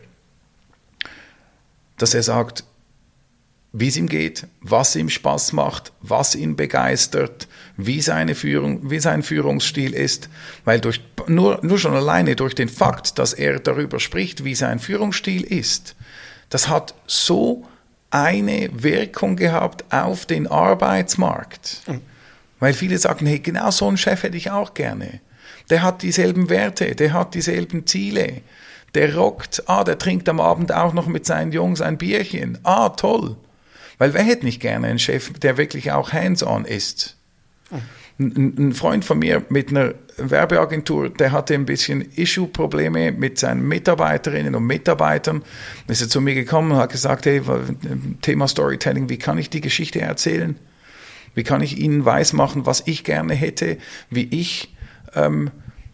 [1.97, 2.63] dass er sagt,
[3.71, 8.99] wie es ihm geht, was ihm Spaß macht, was ihn begeistert, wie, seine Führung, wie
[8.99, 10.27] sein Führungsstil ist,
[10.65, 14.79] weil durch, nur, nur schon alleine durch den Fakt, dass er darüber spricht, wie sein
[14.79, 15.95] Führungsstil ist,
[16.49, 17.65] das hat so
[18.11, 21.83] eine Wirkung gehabt auf den Arbeitsmarkt.
[21.87, 22.01] Mhm.
[22.59, 25.21] Weil viele sagen, hey, genau so einen Chef hätte ich auch gerne.
[25.69, 28.41] Der hat dieselben Werte, der hat dieselben Ziele,
[28.95, 32.57] der rockt, ah, der trinkt am Abend auch noch mit seinen Jungs ein Bierchen.
[32.63, 33.37] Ah, toll.
[33.99, 37.17] Weil wer hätte nicht gerne einen Chef, der wirklich auch hands-on ist?
[37.69, 37.81] Ein,
[38.19, 44.55] ein Freund von mir mit einer Werbeagentur, der hatte ein bisschen Issue-Probleme mit seinen Mitarbeiterinnen
[44.55, 45.41] und Mitarbeitern.
[45.87, 47.41] Ist er zu mir gekommen und hat gesagt, hey,
[48.21, 50.57] Thema Storytelling, wie kann ich die Geschichte erzählen?
[51.33, 53.77] Wie kann ich ihnen weismachen, was ich gerne hätte,
[54.09, 54.75] wie ich
[55.15, 55.51] ähm,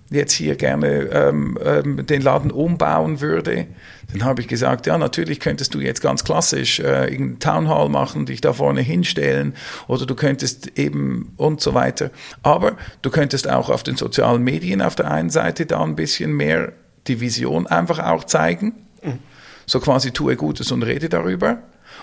[0.10, 3.68] jetzt hier gerne ähm, ähm, den Laden umbauen würde?
[4.12, 7.90] Dann habe ich gesagt, ja, natürlich könntest du jetzt ganz klassisch äh, irgendeinen Town Hall
[7.90, 9.56] machen, dich da vorne hinstellen
[9.88, 12.12] oder du könntest eben und so weiter.
[12.44, 16.34] Aber du könntest auch auf den sozialen Medien auf der einen Seite da ein bisschen
[16.34, 16.74] mehr
[17.08, 18.74] die Vision einfach auch zeigen.
[19.04, 19.20] Mhm.
[19.66, 21.60] So quasi tue Gutes und rede darüber.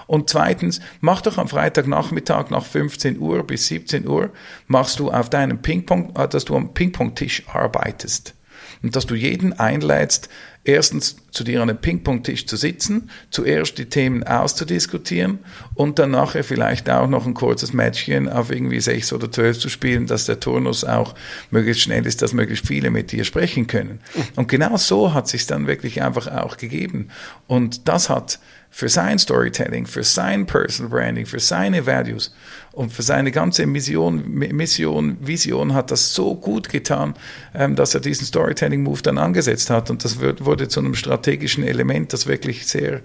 [0.07, 4.31] Und zweitens, mach doch am Freitagnachmittag nach 15 Uhr bis 17 Uhr,
[4.67, 8.35] machst du auf deinem Pingpong, äh, dass du am Pingpongtisch arbeitest.
[8.83, 10.29] Und dass du jeden einlädst,
[10.65, 15.39] erstens zu dir an einem Ping-Pong-Tisch zu sitzen, zuerst die Themen auszudiskutieren
[15.75, 19.69] und dann nachher vielleicht auch noch ein kurzes Matchchen auf irgendwie sechs oder zwölf zu
[19.69, 21.15] spielen, dass der Turnus auch
[21.51, 24.01] möglichst schnell ist, dass möglichst viele mit dir sprechen können.
[24.37, 27.09] Und genau so hat sich dann wirklich einfach auch gegeben.
[27.47, 28.39] Und das hat
[28.75, 32.35] für sein Storytelling, für sein Personal Branding, für seine Values
[32.73, 37.15] und für seine ganze Mission, Mission Vision hat das so gut getan,
[37.55, 39.91] ähm, dass er diesen Storytelling-Move dann angesetzt hat.
[39.91, 43.03] Und das wurde zu einem strategischen Element, das wirklich sehr,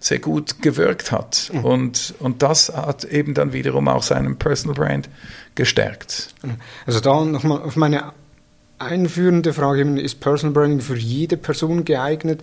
[0.00, 1.50] sehr gut gewirkt hat.
[1.50, 1.64] Mhm.
[1.64, 5.08] Und, und das hat eben dann wiederum auch seinen Personal Brand
[5.54, 6.34] gestärkt.
[6.84, 8.12] Also da nochmal auf meine
[8.78, 12.42] einführende Frage, ist Personal Branding für jede Person geeignet?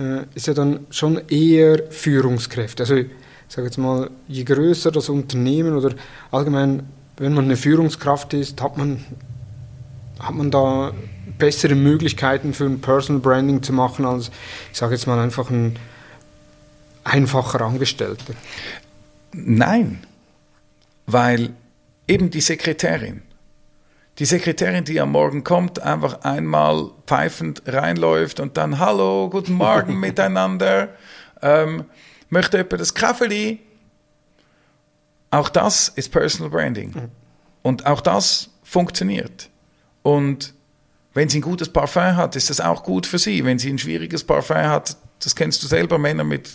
[0.00, 2.84] Äh, ist ja dann schon eher Führungskräfte.
[2.84, 3.06] Also ich
[3.48, 5.94] sage jetzt mal, je größer das Unternehmen oder
[6.30, 6.84] allgemein,
[7.18, 9.04] wenn man eine Führungskraft ist, hat man,
[10.18, 10.92] hat man da
[11.38, 14.30] bessere Möglichkeiten für ein Personal Branding zu machen als,
[14.72, 15.76] ich sage jetzt mal, einfach ein
[17.04, 18.34] einfacher Angestellter.
[19.32, 19.98] Nein,
[21.06, 21.50] weil
[22.08, 23.22] eben die Sekretärin,
[24.18, 29.98] die Sekretärin, die am Morgen kommt, einfach einmal pfeifend reinläuft und dann Hallo, guten Morgen
[30.00, 30.90] miteinander,
[31.42, 31.84] ähm,
[32.28, 33.58] möchte jemand das Kaffee?
[35.30, 36.90] Auch das ist Personal Branding.
[36.90, 37.10] Mhm.
[37.62, 39.48] Und auch das funktioniert.
[40.02, 40.54] Und
[41.14, 43.44] wenn sie ein gutes Parfum hat, ist das auch gut für sie.
[43.44, 46.50] Wenn sie ein schwieriges Parfum hat, das kennst du selber, Männer mit,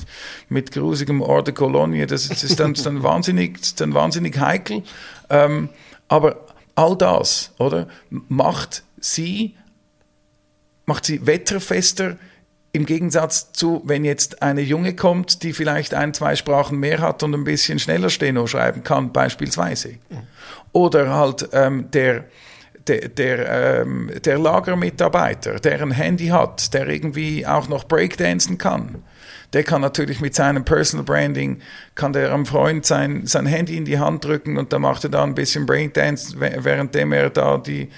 [0.49, 4.83] mit grusigem Eau de Cologne, das, das ist dann, dann, wahnsinnig, dann wahnsinnig heikel.
[5.29, 5.69] Ähm,
[6.07, 9.55] aber all das, oder, macht sie,
[10.85, 12.17] macht sie wetterfester
[12.71, 17.23] im Gegensatz zu, wenn jetzt eine Junge kommt, die vielleicht ein, zwei Sprachen mehr hat
[17.23, 19.95] und ein bisschen schneller Steno schreiben kann, beispielsweise.
[20.73, 22.25] Oder halt ähm, der,
[22.87, 29.03] der, der, ähm, der Lagermitarbeiter, der ein Handy hat, der irgendwie auch noch Breakdancen kann
[29.53, 31.61] der kann natürlich mit seinem Personal Branding,
[31.95, 35.09] kann der am Freund sein, sein Handy in die Hand drücken und da macht er
[35.09, 37.89] da ein bisschen Braindance, währenddem er da die,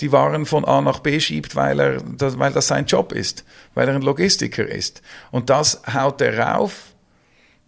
[0.00, 3.44] die Waren von A nach B schiebt, weil, er, weil das sein Job ist,
[3.74, 5.02] weil er ein Logistiker ist.
[5.30, 6.95] Und das haut er rauf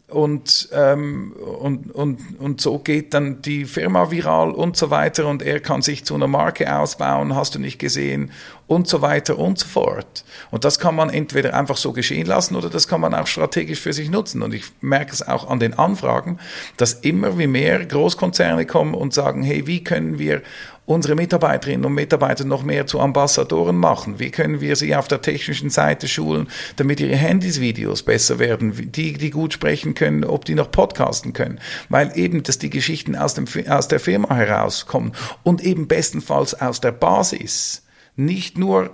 [0.08, 5.42] und, ähm, und, und, und so geht dann die Firma viral und so weiter und
[5.42, 8.30] er kann sich zu einer Marke ausbauen, hast du nicht gesehen
[8.66, 10.24] und so weiter und so fort.
[10.50, 13.80] Und das kann man entweder einfach so geschehen lassen oder das kann man auch strategisch
[13.80, 14.42] für sich nutzen.
[14.42, 16.38] Und ich merke es auch an den Anfragen,
[16.78, 20.40] dass immer wie mehr Großkonzerne kommen und sagen, hey, wie können wir
[20.88, 24.18] unsere Mitarbeiterinnen und Mitarbeiter noch mehr zu Ambassadoren machen?
[24.18, 29.12] Wie können wir sie auf der technischen Seite schulen, damit ihre Handys-Videos besser werden, die,
[29.12, 31.61] die gut sprechen können, ob die noch podcasten können?
[31.90, 36.81] Weil eben, dass die Geschichten aus, dem, aus der Firma herauskommen und eben bestenfalls aus
[36.81, 37.85] der Basis.
[38.16, 38.90] Nicht nur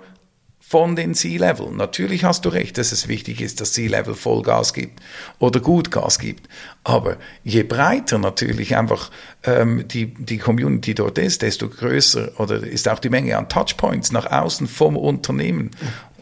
[0.67, 1.71] von den C-Level.
[1.71, 4.99] Natürlich hast du recht, dass es wichtig ist, dass C-Level Vollgas gibt
[5.37, 6.49] oder gut Gas gibt.
[6.83, 9.11] Aber je breiter natürlich einfach
[9.43, 14.11] ähm, die, die Community dort ist, desto größer oder ist auch die Menge an Touchpoints
[14.11, 15.69] nach außen vom Unternehmen.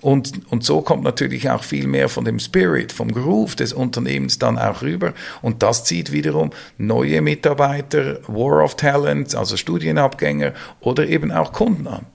[0.01, 4.39] Und, und so kommt natürlich auch viel mehr von dem Spirit, vom Groove des Unternehmens
[4.39, 5.13] dann auch rüber.
[5.41, 11.88] Und das zieht wiederum neue Mitarbeiter, War of Talent, also Studienabgänger oder eben auch Kunden
[11.88, 12.06] an.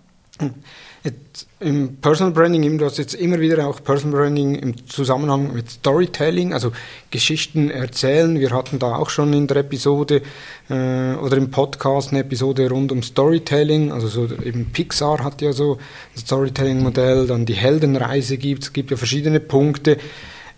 [1.02, 5.68] Jetzt Im Personal Branding, du hast jetzt immer wieder auch Personal Branding im Zusammenhang mit
[5.68, 6.70] Storytelling, also
[7.10, 8.38] Geschichten erzählen.
[8.38, 10.22] Wir hatten da auch schon in der Episode
[10.70, 13.90] äh, oder im Podcast eine Episode rund um Storytelling.
[13.90, 15.78] Also so eben Pixar hat ja so
[16.14, 19.98] ein Storytelling-Modell, dann die Heldenreise gibt es, gibt ja verschiedene Punkte.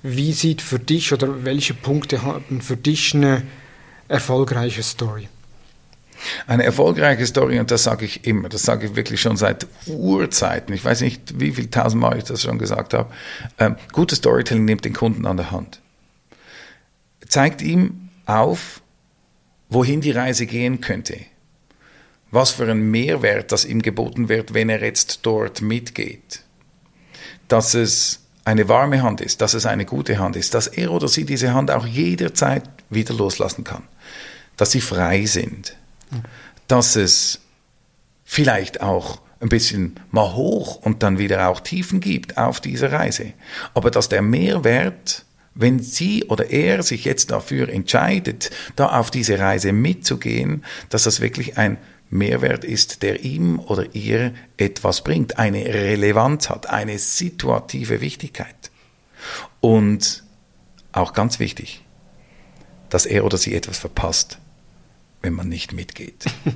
[0.03, 3.43] Wie sieht für dich oder welche Punkte haben für dich eine
[4.09, 5.29] erfolgreiche Story?
[6.47, 10.75] Eine erfolgreiche Story, und das sage ich immer, das sage ich wirklich schon seit Urzeiten,
[10.75, 13.13] ich weiß nicht, wie viel tausendmal ich das schon gesagt habe,
[13.59, 15.81] ähm, gutes Storytelling nimmt den Kunden an der Hand.
[17.29, 18.83] Zeigt ihm auf,
[19.69, 21.19] wohin die Reise gehen könnte.
[22.31, 26.43] Was für ein Mehrwert das ihm geboten wird, wenn er jetzt dort mitgeht.
[27.49, 31.09] Dass es eine warme Hand ist, dass es eine gute Hand ist, dass er oder
[31.09, 33.83] sie diese Hand auch jederzeit wieder loslassen kann.
[34.57, 35.77] Dass sie frei sind
[36.69, 37.41] dass es
[38.25, 43.33] vielleicht auch ein bisschen mal hoch und dann wieder auch Tiefen gibt auf dieser Reise.
[43.75, 49.39] Aber dass der Mehrwert, wenn sie oder er sich jetzt dafür entscheidet, da auf diese
[49.39, 51.79] Reise mitzugehen, dass das wirklich ein
[52.11, 58.71] Mehrwert ist, der ihm oder ihr etwas bringt, eine Relevanz hat, eine situative Wichtigkeit.
[59.61, 60.25] Und
[60.93, 61.85] auch ganz wichtig,
[62.91, 64.39] dass er oder sie etwas verpasst
[65.23, 66.25] wenn man nicht mitgeht.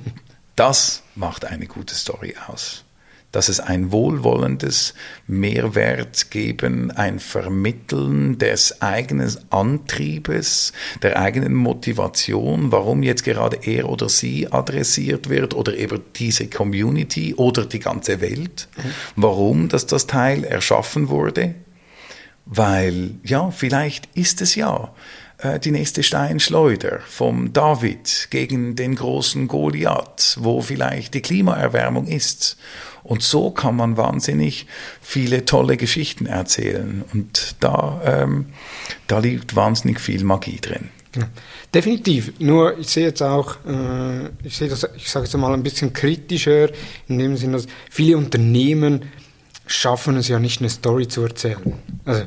[0.56, 2.84] Das macht eine gute Story aus.
[3.32, 4.94] Dass es ein wohlwollendes
[5.26, 10.72] Mehrwert geben, ein Vermitteln des eigenen Antriebes,
[11.02, 17.34] der eigenen Motivation, warum jetzt gerade er oder sie adressiert wird oder eben diese Community
[17.34, 18.90] oder die ganze Welt, mhm.
[19.16, 21.56] warum dass das Teil erschaffen wurde,
[22.46, 24.94] weil ja, vielleicht ist es ja
[25.62, 32.56] die nächste Steinschleuder vom David gegen den großen Goliath, wo vielleicht die Klimaerwärmung ist.
[33.02, 34.66] Und so kann man wahnsinnig
[35.02, 37.04] viele tolle Geschichten erzählen.
[37.12, 38.46] Und da, ähm,
[39.06, 40.88] da liegt wahnsinnig viel Magie drin.
[41.72, 42.32] Definitiv.
[42.38, 45.92] Nur ich sehe jetzt auch, äh, ich sehe das, ich sage es mal ein bisschen
[45.92, 46.70] kritischer,
[47.08, 49.02] in dem Sinne, dass viele Unternehmen
[49.66, 51.74] schaffen es ja nicht, eine Story zu erzählen.
[52.04, 52.24] Also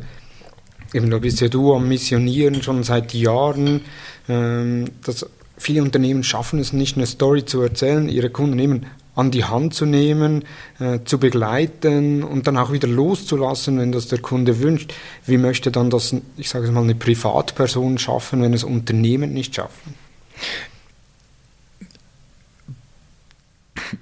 [0.93, 3.81] eben da bist ja du am Missionieren schon seit Jahren,
[4.29, 5.25] ähm, dass
[5.57, 8.81] viele Unternehmen schaffen es nicht, eine Story zu erzählen, ihre Kunden eben
[9.15, 10.45] an die Hand zu nehmen,
[10.79, 14.93] äh, zu begleiten und dann auch wieder loszulassen, wenn das der Kunde wünscht.
[15.25, 19.55] Wie möchte dann das, ich sage es mal, eine Privatperson schaffen, wenn es Unternehmen nicht
[19.55, 19.95] schaffen?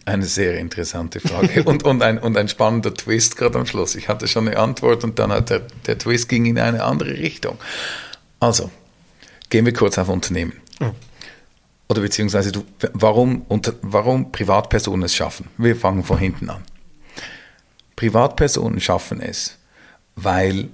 [0.06, 3.96] Eine sehr interessante Frage und, und, ein, und ein spannender Twist gerade am Schluss.
[3.96, 7.12] Ich hatte schon eine Antwort und dann hat der, der Twist ging in eine andere
[7.12, 7.58] Richtung.
[8.40, 8.72] Also,
[9.50, 10.54] gehen wir kurz auf Unternehmen.
[10.80, 10.92] Oh.
[11.88, 15.48] Oder beziehungsweise du, warum, unter, warum Privatpersonen es schaffen.
[15.58, 16.64] Wir fangen von hinten an.
[17.96, 19.58] Privatpersonen schaffen es,
[20.16, 20.70] weil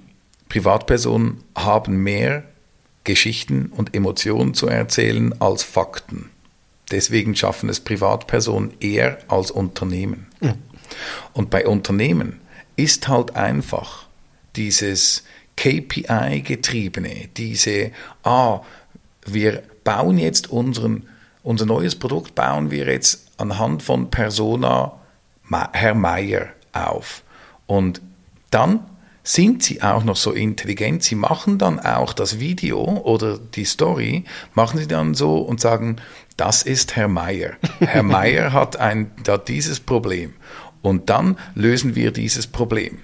[0.48, 2.44] Privatpersonen haben mehr
[3.04, 6.30] Geschichten und Emotionen zu erzählen als Fakten.
[6.92, 10.28] Deswegen schaffen es Privatpersonen eher als Unternehmen.
[10.40, 10.54] Mhm.
[11.32, 12.40] Und bei Unternehmen
[12.76, 14.06] ist halt einfach
[14.56, 15.24] dieses
[15.56, 18.60] KPI-getriebene, diese, ah,
[19.24, 21.08] wir bauen jetzt unseren,
[21.42, 24.92] unser neues Produkt, bauen wir jetzt anhand von Persona
[25.72, 27.22] Herr Meier auf.
[27.66, 28.00] Und
[28.50, 28.80] dann
[29.24, 34.24] sind sie auch noch so intelligent, sie machen dann auch das Video oder die Story,
[34.54, 35.96] machen sie dann so und sagen,
[36.36, 37.52] das ist Herr Meier.
[37.80, 40.34] Herr Meier hat, ein, hat dieses Problem
[40.82, 42.98] und dann lösen wir dieses Problem.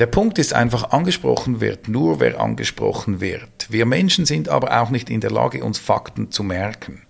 [0.00, 3.68] Der Punkt ist einfach, angesprochen wird nur, wer angesprochen wird.
[3.70, 7.02] Wir Menschen sind aber auch nicht in der Lage, uns Fakten zu merken.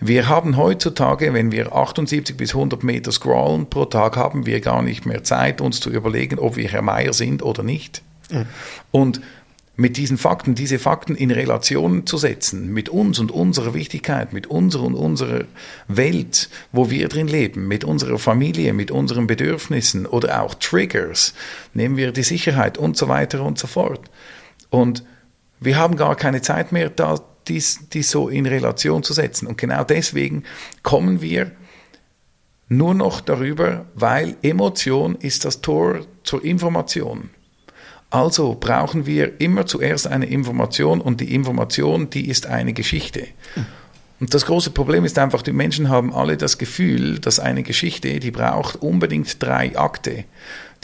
[0.00, 4.82] Wir haben heutzutage, wenn wir 78 bis 100 Meter scrollen pro Tag, haben wir gar
[4.82, 8.02] nicht mehr Zeit, uns zu überlegen, ob wir Herr Meier sind oder nicht.
[8.30, 8.46] Mhm.
[8.90, 9.20] Und
[9.76, 14.46] mit diesen Fakten, diese Fakten in Relation zu setzen, mit uns und unserer Wichtigkeit, mit
[14.46, 15.44] unserer und unserer
[15.88, 21.34] Welt, wo wir drin leben, mit unserer Familie, mit unseren Bedürfnissen oder auch Triggers,
[21.72, 24.00] nehmen wir die Sicherheit und so weiter und so fort.
[24.70, 25.04] Und
[25.58, 27.18] wir haben gar keine Zeit mehr, da
[27.48, 29.46] dies, dies so in Relation zu setzen.
[29.46, 30.44] Und genau deswegen
[30.82, 31.52] kommen wir
[32.68, 37.30] nur noch darüber, weil Emotion ist das Tor zur Information.
[38.10, 43.26] Also brauchen wir immer zuerst eine Information und die Information, die ist eine Geschichte.
[44.20, 48.20] Und das große Problem ist einfach, die Menschen haben alle das Gefühl, dass eine Geschichte,
[48.20, 50.24] die braucht unbedingt drei Akte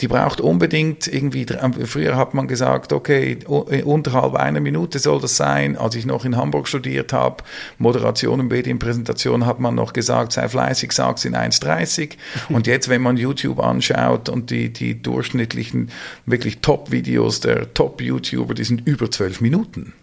[0.01, 1.45] die braucht unbedingt irgendwie,
[1.85, 3.37] früher hat man gesagt, okay,
[3.69, 5.77] äh, unterhalb einer Minute soll das sein.
[5.77, 7.43] Als ich noch in Hamburg studiert habe,
[7.77, 12.13] Moderation und Medienpräsentation, hat man noch gesagt, sei fleißig, sag's in 1,30.
[12.49, 15.91] Und jetzt, wenn man YouTube anschaut und die, die durchschnittlichen,
[16.25, 19.93] wirklich Top-Videos der Top-YouTuber, die sind über zwölf Minuten.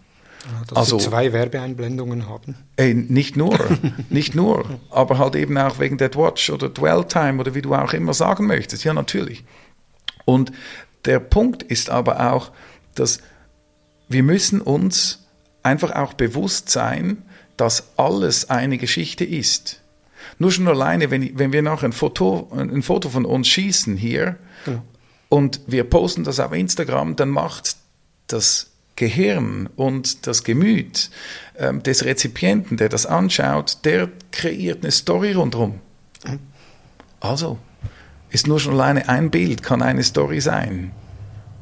[0.67, 2.55] Dass also, sie zwei Werbeeinblendungen haben?
[2.77, 3.59] Ey, nicht nur,
[4.09, 7.73] nicht nur, aber halt eben auch wegen der Watch oder Dwell Time oder wie du
[7.73, 8.83] auch immer sagen möchtest.
[8.83, 9.43] Ja, natürlich.
[10.29, 10.51] Und
[11.05, 12.51] der Punkt ist aber auch,
[12.93, 13.19] dass
[14.09, 15.25] wir müssen uns
[15.63, 17.23] einfach auch bewusst sein,
[17.57, 19.81] dass alles eine Geschichte ist.
[20.37, 24.37] Nur schon alleine, wenn, wenn wir noch ein Foto, ein Foto von uns schießen hier
[24.65, 24.83] genau.
[25.29, 27.77] und wir posten das auf Instagram, dann macht
[28.27, 31.09] das Gehirn und das Gemüt
[31.57, 35.81] ähm, des Rezipienten, der das anschaut, der kreiert eine Story rundherum.
[37.19, 37.57] Also,
[38.29, 40.91] ist nur schon alleine ein Bild, kann eine Story sein.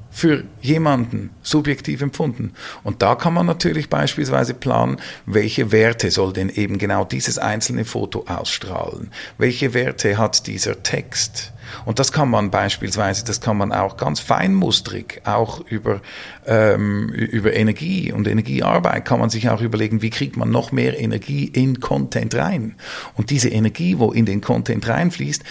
[0.09, 2.53] Für jemanden subjektiv empfunden.
[2.83, 4.97] Und da kann man natürlich beispielsweise planen,
[5.27, 9.11] welche Werte soll denn eben genau dieses einzelne Foto ausstrahlen?
[9.37, 11.53] Welche Werte hat dieser Text?
[11.85, 16.01] Und das kann man beispielsweise, das kann man auch ganz feinmustrig, auch über,
[16.45, 20.99] ähm, über Energie und Energiearbeit kann man sich auch überlegen, wie kriegt man noch mehr
[20.99, 22.75] Energie in Content rein?
[23.15, 25.43] Und diese Energie, wo in den Content reinfließt,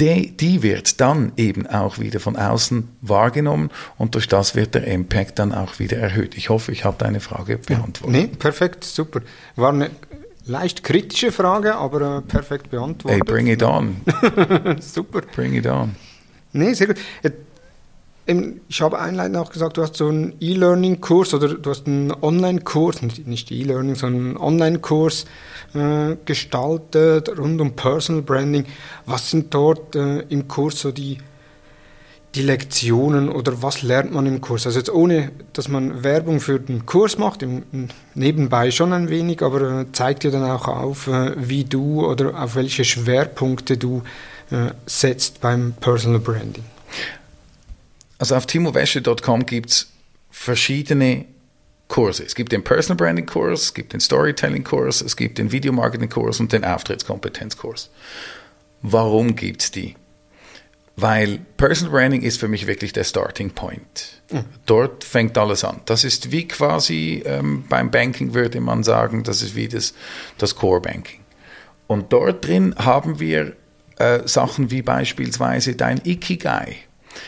[0.00, 4.86] die, die wird dann eben auch wieder von außen wahrgenommen und durch das wird der
[4.86, 6.36] Impact dann auch wieder erhöht.
[6.36, 8.10] Ich hoffe, ich habe deine Frage beantwortet.
[8.10, 9.20] Nee, perfekt, super.
[9.54, 9.90] War eine
[10.44, 13.22] leicht kritische Frage, aber äh, perfekt beantwortet.
[13.26, 13.96] Hey, bring it on.
[14.80, 15.22] super.
[15.34, 15.96] Bring it on.
[16.52, 16.98] Nee, sehr gut
[18.26, 23.02] ich habe einleitend auch gesagt, du hast so einen E-Learning-Kurs oder du hast einen Online-Kurs,
[23.02, 25.26] nicht E-Learning, sondern einen Online-Kurs
[25.74, 28.66] äh, gestaltet rund um Personal Branding.
[29.06, 31.18] Was sind dort äh, im Kurs so die,
[32.34, 34.66] die Lektionen oder was lernt man im Kurs?
[34.66, 37.62] Also jetzt ohne, dass man Werbung für den Kurs macht, im,
[38.14, 42.42] nebenbei schon ein wenig, aber äh, zeigt dir dann auch auf, äh, wie du oder
[42.42, 44.02] auf welche Schwerpunkte du
[44.50, 46.64] äh, setzt beim Personal Branding.
[48.18, 49.92] Also auf timowäsche.com gibt es
[50.30, 51.26] verschiedene
[51.88, 52.24] Kurse.
[52.24, 55.72] Es gibt den Personal Branding Kurs, es gibt den Storytelling Kurs, es gibt den Video
[55.72, 57.90] Marketing Kurs und den Auftrittskompetenzkurs.
[58.82, 59.94] Warum gibt es die?
[60.96, 64.22] Weil Personal Branding ist für mich wirklich der Starting Point.
[64.30, 64.44] Mhm.
[64.64, 65.80] Dort fängt alles an.
[65.84, 69.94] Das ist wie quasi ähm, beim Banking würde man sagen, das ist wie das,
[70.38, 71.20] das Core Banking.
[71.86, 73.54] Und dort drin haben wir
[73.98, 76.76] äh, Sachen wie beispielsweise dein Ikigai.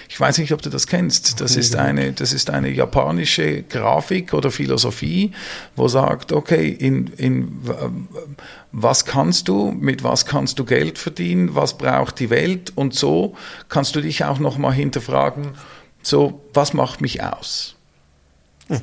[0.09, 1.41] Ich weiß nicht, ob du das kennst.
[1.41, 5.33] Das ist eine, das ist eine japanische Grafik oder Philosophie,
[5.77, 7.61] wo sagt, okay, in, in,
[8.73, 13.35] was kannst du, mit was kannst du Geld verdienen, was braucht die Welt und so
[13.69, 15.53] kannst du dich auch nochmal hinterfragen,
[16.03, 17.78] so, was macht mich aus?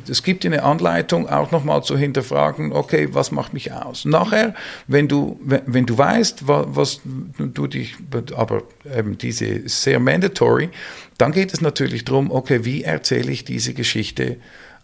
[0.08, 4.06] Es gibt eine Anleitung, auch nochmal zu hinterfragen, okay, was macht mich aus?
[4.06, 4.56] Nachher,
[4.88, 7.02] wenn du, wenn du weißt, was, was
[7.38, 7.96] du dich,
[8.36, 10.70] aber eben diese sehr mandatory,
[11.18, 14.38] dann geht es natürlich darum, okay, wie erzähle ich diese Geschichte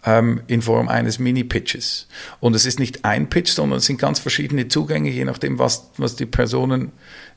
[0.05, 2.07] ähm, in Form eines Mini-Pitches?
[2.39, 5.89] Und es ist nicht ein Pitch, sondern es sind ganz verschiedene Zugänge, je nachdem, was,
[5.97, 6.91] was die Personen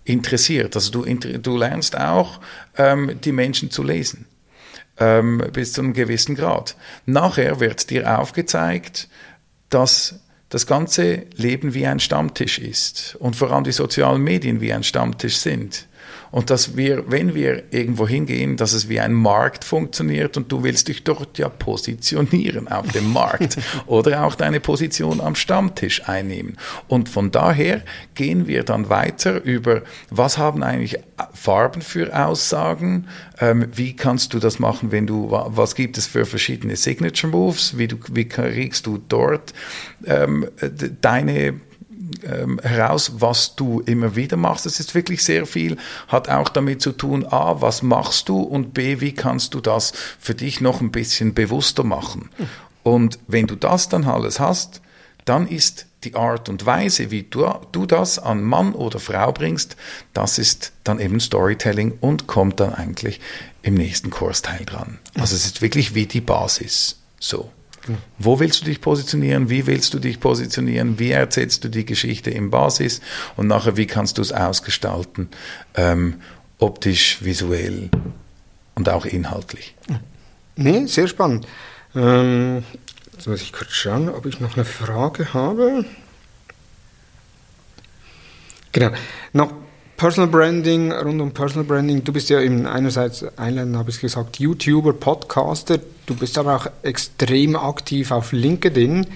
[0.05, 0.77] interessiert.
[0.77, 2.41] Also du, du lernst auch,
[2.77, 4.27] ähm, die Menschen zu lesen
[4.99, 6.77] ähm, bis zu einem gewissen Grad.
[7.07, 9.09] Nachher wird dir aufgezeigt,
[9.71, 14.73] dass das ganze Leben wie ein Stammtisch ist und vor allem die sozialen Medien wie
[14.73, 15.89] ein Stammtisch sind.
[16.35, 20.65] Und dass wir, wenn wir irgendwo hingehen, dass es wie ein Markt funktioniert und du
[20.65, 23.57] willst dich dort ja positionieren auf dem Markt
[23.87, 26.57] oder auch deine Position am Stammtisch einnehmen.
[26.89, 27.83] Und von daher
[28.17, 30.99] gehen wir dann weiter über, was haben eigentlich
[31.33, 33.07] Farben für Aussagen,
[33.39, 37.79] ähm, wie kannst du das machen, wenn du, was gibt es für verschiedene Signature Moves,
[37.79, 39.55] wie, du, wie kriegst du dort
[40.05, 40.49] ähm,
[41.01, 41.61] deine
[42.25, 44.67] ähm, heraus, was du immer wieder machst.
[44.67, 45.77] Es ist wirklich sehr viel,
[46.09, 49.93] hat auch damit zu tun, a, was machst du und b, wie kannst du das
[50.19, 52.31] für dich noch ein bisschen bewusster machen.
[52.83, 54.81] Und wenn du das dann alles hast,
[55.25, 59.77] dann ist die Art und Weise, wie du, du das an Mann oder Frau bringst,
[60.13, 63.21] das ist dann eben Storytelling und kommt dann eigentlich
[63.63, 64.99] im nächsten Kursteil dran.
[65.15, 66.99] Also es ist wirklich wie die Basis.
[67.19, 67.51] So.
[68.19, 69.51] Wo willst du dich positionieren?
[69.51, 70.99] Wie willst du dich positionieren?
[70.99, 73.01] Wie erzählst du die Geschichte im Basis?
[73.37, 75.29] Und nachher, wie kannst du es ausgestalten?
[75.75, 76.17] Ähm,
[76.59, 77.91] optisch, visuell
[78.75, 79.75] und auch inhaltlich.
[80.57, 81.47] Nee, sehr spannend.
[81.95, 82.65] Ähm,
[83.13, 85.85] jetzt muss ich kurz schauen, ob ich noch eine Frage habe.
[88.73, 88.91] Genau.
[89.33, 89.53] Noch
[89.97, 92.03] Personal Branding, rund um Personal Branding.
[92.03, 95.79] Du bist ja eben einerseits, einleitend habe ich gesagt, YouTuber, Podcaster.
[96.07, 99.07] Du bist aber auch extrem aktiv auf LinkedIn.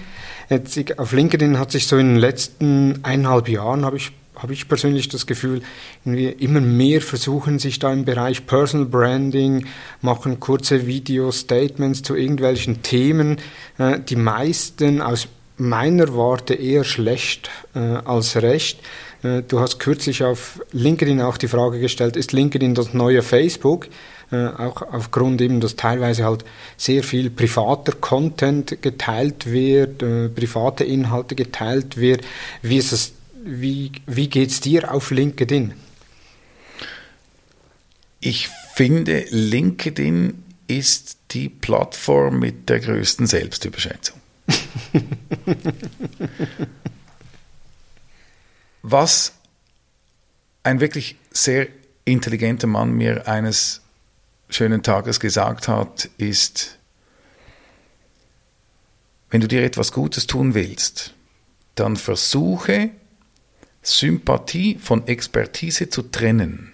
[0.49, 4.69] Jetzt, auf LinkedIn hat sich so in den letzten eineinhalb Jahren, habe ich, habe ich
[4.69, 5.61] persönlich das Gefühl,
[6.05, 9.67] immer mehr versuchen sich da im Bereich Personal Branding,
[10.01, 13.37] machen kurze Video-Statements zu irgendwelchen Themen.
[13.77, 15.27] Äh, die meisten aus
[15.59, 18.79] meiner Warte eher schlecht äh, als recht.
[19.23, 23.87] Äh, du hast kürzlich auf LinkedIn auch die Frage gestellt, ist LinkedIn das neue Facebook?
[24.31, 26.45] Äh, auch aufgrund eben, dass teilweise halt
[26.77, 32.21] sehr viel privater Content geteilt wird, äh, private Inhalte geteilt wird.
[32.61, 33.13] Wie, ist es,
[33.43, 35.73] wie, wie geht es dir auf LinkedIn?
[38.21, 44.19] Ich finde, LinkedIn ist die Plattform mit der größten Selbstüberschätzung.
[48.81, 49.33] Was
[50.63, 51.67] ein wirklich sehr
[52.05, 53.81] intelligenter Mann mir eines
[54.49, 56.77] schönen Tages gesagt hat, ist,
[59.29, 61.13] wenn du dir etwas Gutes tun willst,
[61.75, 62.91] dann versuche
[63.81, 66.73] Sympathie von Expertise zu trennen.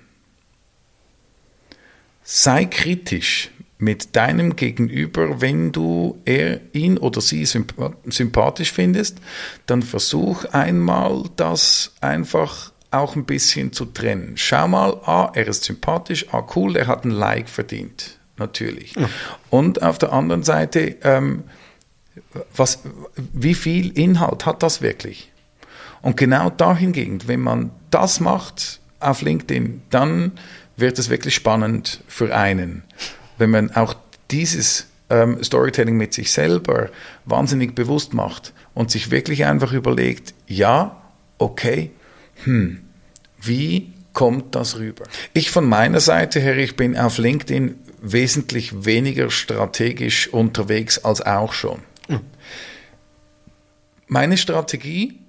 [2.24, 9.18] Sei kritisch mit deinem Gegenüber, wenn du er, ihn oder sie sympathisch findest,
[9.66, 14.34] dann versuch einmal das einfach auch ein bisschen zu trennen.
[14.36, 18.96] Schau mal, ah, er ist sympathisch, ah, cool, er hat ein Like verdient, natürlich.
[18.96, 19.10] Ja.
[19.50, 21.44] Und auf der anderen Seite, ähm,
[22.56, 22.80] was,
[23.34, 25.32] wie viel Inhalt hat das wirklich?
[26.02, 30.34] Und genau dahingehend, wenn man das macht auf LinkedIn, dann
[30.78, 32.84] wird es wirklich spannend für einen
[33.38, 33.96] wenn man auch
[34.32, 36.90] dieses ähm, Storytelling mit sich selber
[37.26, 41.02] wahnsinnig bewusst macht und sich wirklich einfach überlegt, ja,
[41.38, 41.92] okay,
[42.44, 42.82] hm,
[43.42, 45.06] wie kommt das rüber?
[45.34, 51.54] Ich von meiner Seite her, ich bin auf LinkedIn wesentlich weniger strategisch unterwegs als auch
[51.54, 51.80] schon.
[52.08, 52.22] Mhm.
[54.08, 55.20] Meine Strategie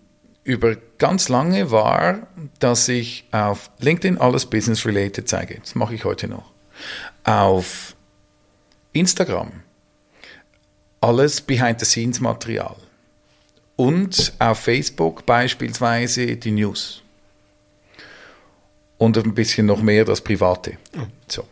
[0.44, 2.28] über ganz lange war,
[2.60, 5.58] dass ich auf LinkedIn alles Business-related zeige.
[5.58, 6.52] Das mache ich heute noch.
[7.24, 7.95] Auf
[8.98, 9.52] Instagram.
[11.00, 12.76] Alles Behind-the-Scenes-Material.
[13.76, 17.02] Und auf Facebook beispielsweise die News.
[18.98, 20.78] Und ein bisschen noch mehr das Private.
[21.28, 21.46] So.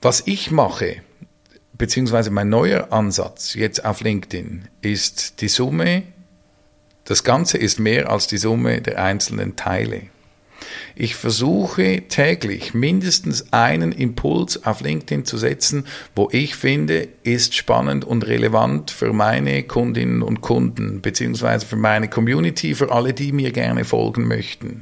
[0.00, 1.02] Was ich mache,
[1.72, 6.02] beziehungsweise mein neuer Ansatz jetzt auf LinkedIn, ist die Summe,
[7.04, 10.02] das Ganze ist mehr als die Summe der einzelnen Teile.
[10.94, 18.04] Ich versuche täglich mindestens einen Impuls auf LinkedIn zu setzen, wo ich finde, ist spannend
[18.04, 23.52] und relevant für meine Kundinnen und Kunden, beziehungsweise für meine Community, für alle, die mir
[23.52, 24.80] gerne folgen möchten.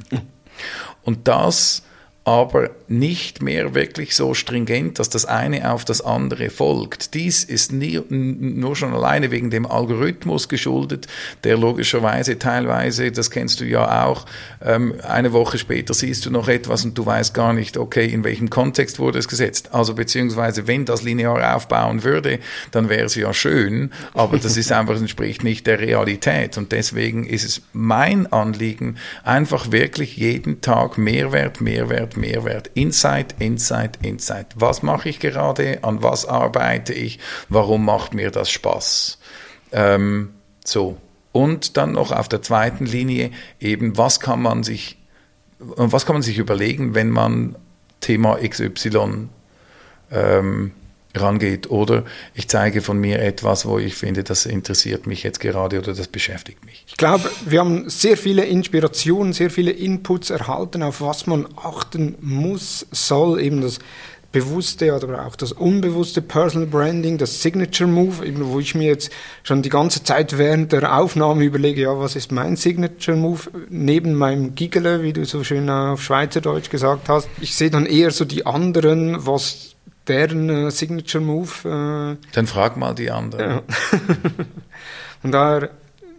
[1.03, 1.83] Und das
[2.27, 7.13] aber nicht mehr wirklich so stringent, dass das eine auf das andere folgt.
[7.13, 11.07] Dies ist nie, nur schon alleine wegen dem Algorithmus geschuldet,
[11.45, 14.25] der logischerweise teilweise, das kennst du ja auch,
[14.61, 18.25] ähm, eine Woche später siehst du noch etwas und du weißt gar nicht, okay, in
[18.25, 19.69] welchem Kontext wurde es gesetzt.
[19.71, 22.39] Also beziehungsweise, wenn das linear aufbauen würde,
[22.71, 26.57] dann wäre es ja schön, aber das ist einfach, entspricht nicht der Realität.
[26.57, 32.71] Und deswegen ist es mein Anliegen, einfach wirklich jeden Tag Mehrwert, Mehrwert, Mehrwert.
[32.73, 34.47] Insight, Insight, Insight.
[34.55, 35.83] Was mache ich gerade?
[35.83, 37.19] An was arbeite ich?
[37.49, 39.19] Warum macht mir das Spaß?
[39.71, 40.33] Ähm,
[40.65, 40.97] so.
[41.31, 44.97] Und dann noch auf der zweiten Linie eben, was kann man sich
[45.59, 47.55] was kann man sich überlegen, wenn man
[47.99, 49.29] Thema XY
[50.11, 50.71] ähm,
[51.21, 51.69] rangeht.
[51.69, 52.03] Oder
[52.33, 56.07] ich zeige von mir etwas, wo ich finde, das interessiert mich jetzt gerade oder das
[56.07, 56.85] beschäftigt mich.
[56.87, 62.15] Ich glaube, wir haben sehr viele Inspirationen, sehr viele Inputs erhalten, auf was man achten
[62.21, 63.79] muss, soll, eben das
[64.31, 69.11] bewusste oder auch das unbewusste Personal Branding, das Signature Move, wo ich mir jetzt
[69.43, 74.13] schon die ganze Zeit während der Aufnahme überlege, ja, was ist mein Signature Move neben
[74.15, 77.29] meinem Giggle, wie du so schön auf Schweizerdeutsch gesagt hast.
[77.41, 79.76] Ich sehe dann eher so die anderen, was
[80.07, 82.17] deren äh, Signature Move.
[82.19, 83.49] Äh, Dann frag mal die anderen.
[83.49, 83.61] Ja.
[85.23, 85.69] Und daher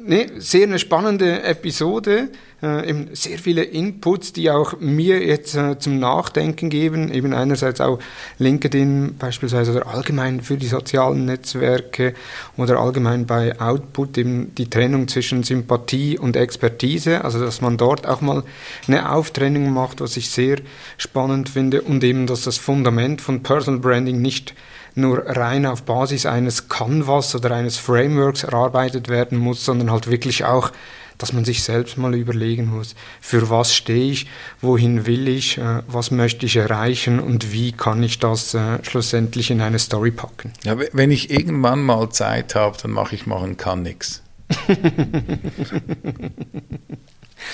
[0.09, 2.30] nee, sehr eine spannende Episode,
[2.62, 7.80] äh, eben sehr viele Inputs, die auch mir jetzt äh, zum Nachdenken geben, eben einerseits
[7.80, 7.98] auch
[8.38, 12.14] LinkedIn beispielsweise oder allgemein für die sozialen Netzwerke
[12.56, 18.06] oder allgemein bei Output eben die Trennung zwischen Sympathie und Expertise, also dass man dort
[18.06, 18.42] auch mal
[18.88, 20.56] eine Auftrennung macht, was ich sehr
[20.96, 21.82] spannend finde.
[21.82, 24.54] Und eben, dass das Fundament von Personal Branding nicht
[24.99, 30.44] nur rein auf Basis eines Canvas oder eines Frameworks erarbeitet werden muss, sondern halt wirklich
[30.44, 30.72] auch,
[31.16, 34.26] dass man sich selbst mal überlegen muss, für was stehe ich,
[34.61, 39.51] wohin will ich, äh, was möchte ich erreichen und wie kann ich das äh, schlussendlich
[39.51, 40.53] in eine Story packen.
[40.64, 44.22] Ja, wenn ich irgendwann mal Zeit habe, dann mache ich mal ein kann nix.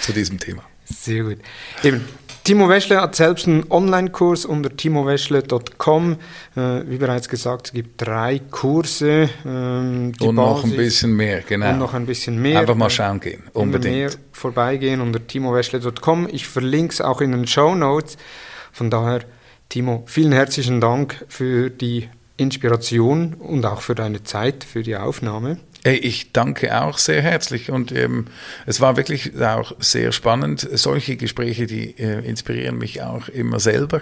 [0.02, 0.62] Zu diesem Thema.
[0.84, 1.38] Sehr gut.
[1.82, 2.04] Eben,
[2.44, 6.16] Timo Weschle hat selbst einen Online-Kurs unter timoweschle.com.
[6.54, 9.30] Äh, wie bereits gesagt, es gibt drei Kurse.
[9.46, 11.70] Ähm, und Basis, noch ein bisschen mehr, genau.
[11.70, 12.60] Und noch ein bisschen mehr.
[12.60, 13.96] Einfach mal schauen gehen, unbedingt.
[13.96, 16.28] Mehr vorbeigehen unter timoweschle.com.
[16.30, 18.18] Ich verlinke es auch in den Show Notes.
[18.72, 19.20] Von daher,
[19.70, 25.60] Timo, vielen herzlichen Dank für die Inspiration und auch für deine Zeit, für die Aufnahme.
[25.86, 28.24] Ich danke auch sehr herzlich und ähm,
[28.64, 30.66] es war wirklich auch sehr spannend.
[30.72, 34.00] Solche Gespräche, die äh, inspirieren mich auch immer selber.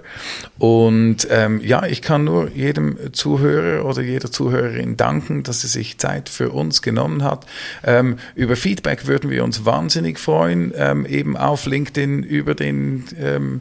[0.59, 5.99] Und ähm, ja, ich kann nur jedem Zuhörer oder jeder Zuhörerin danken, dass sie sich
[5.99, 7.47] Zeit für uns genommen hat.
[7.83, 13.61] Ähm, über Feedback würden wir uns wahnsinnig freuen, ähm, eben auf LinkedIn, über den ähm,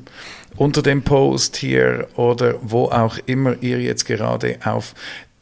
[0.58, 4.94] unter dem Post hier oder wo auch immer ihr jetzt gerade auf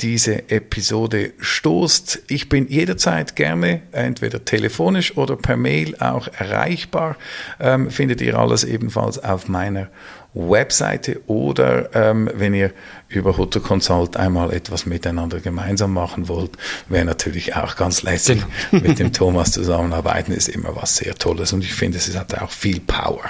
[0.01, 2.23] diese Episode stoßt.
[2.27, 7.17] Ich bin jederzeit gerne entweder telefonisch oder per Mail auch erreichbar.
[7.59, 9.89] Ähm, findet ihr alles ebenfalls auf meiner
[10.33, 12.71] Webseite oder ähm, wenn ihr
[13.07, 16.51] über Hutter Consult einmal etwas miteinander gemeinsam machen wollt,
[16.87, 18.43] wäre natürlich auch ganz lässig.
[18.71, 18.83] Genau.
[18.87, 22.51] Mit dem Thomas zusammenarbeiten ist immer was sehr Tolles und ich finde, es hat auch
[22.51, 23.23] viel Power,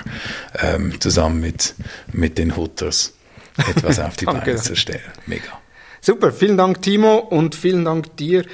[0.62, 1.74] ähm, zusammen mit,
[2.12, 3.14] mit den Hutters
[3.58, 5.02] etwas auf die Beine zu stellen.
[5.26, 5.59] Mega.
[6.02, 8.46] Super, vielen Dank Timo und vielen Dank dir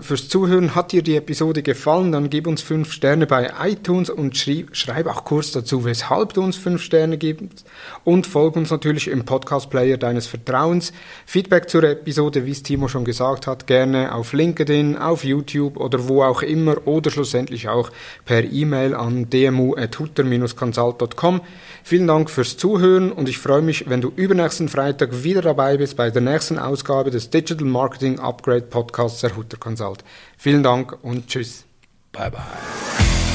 [0.00, 0.74] fürs Zuhören.
[0.74, 5.06] Hat dir die Episode gefallen, dann gib uns fünf Sterne bei iTunes und schrieb, schreib
[5.06, 7.64] auch kurz dazu, weshalb du uns fünf Sterne gibst
[8.04, 10.92] und folg uns natürlich im Podcast-Player deines Vertrauens.
[11.24, 16.08] Feedback zur Episode, wie es Timo schon gesagt hat, gerne auf LinkedIn, auf YouTube oder
[16.08, 17.90] wo auch immer oder schlussendlich auch
[18.24, 21.40] per E-Mail an dmu.hutter-consult.com.
[21.82, 25.96] Vielen Dank fürs Zuhören und ich freue mich, wenn du übernächsten Freitag wieder dabei bist
[25.96, 30.02] bei der nächsten Ausgabe des Digital Marketing Upgrade Podcasts der Hutter Consult.
[30.02, 30.04] Halt.
[30.36, 31.64] Vielen Dank und tschüss.
[32.12, 33.29] Bye bye.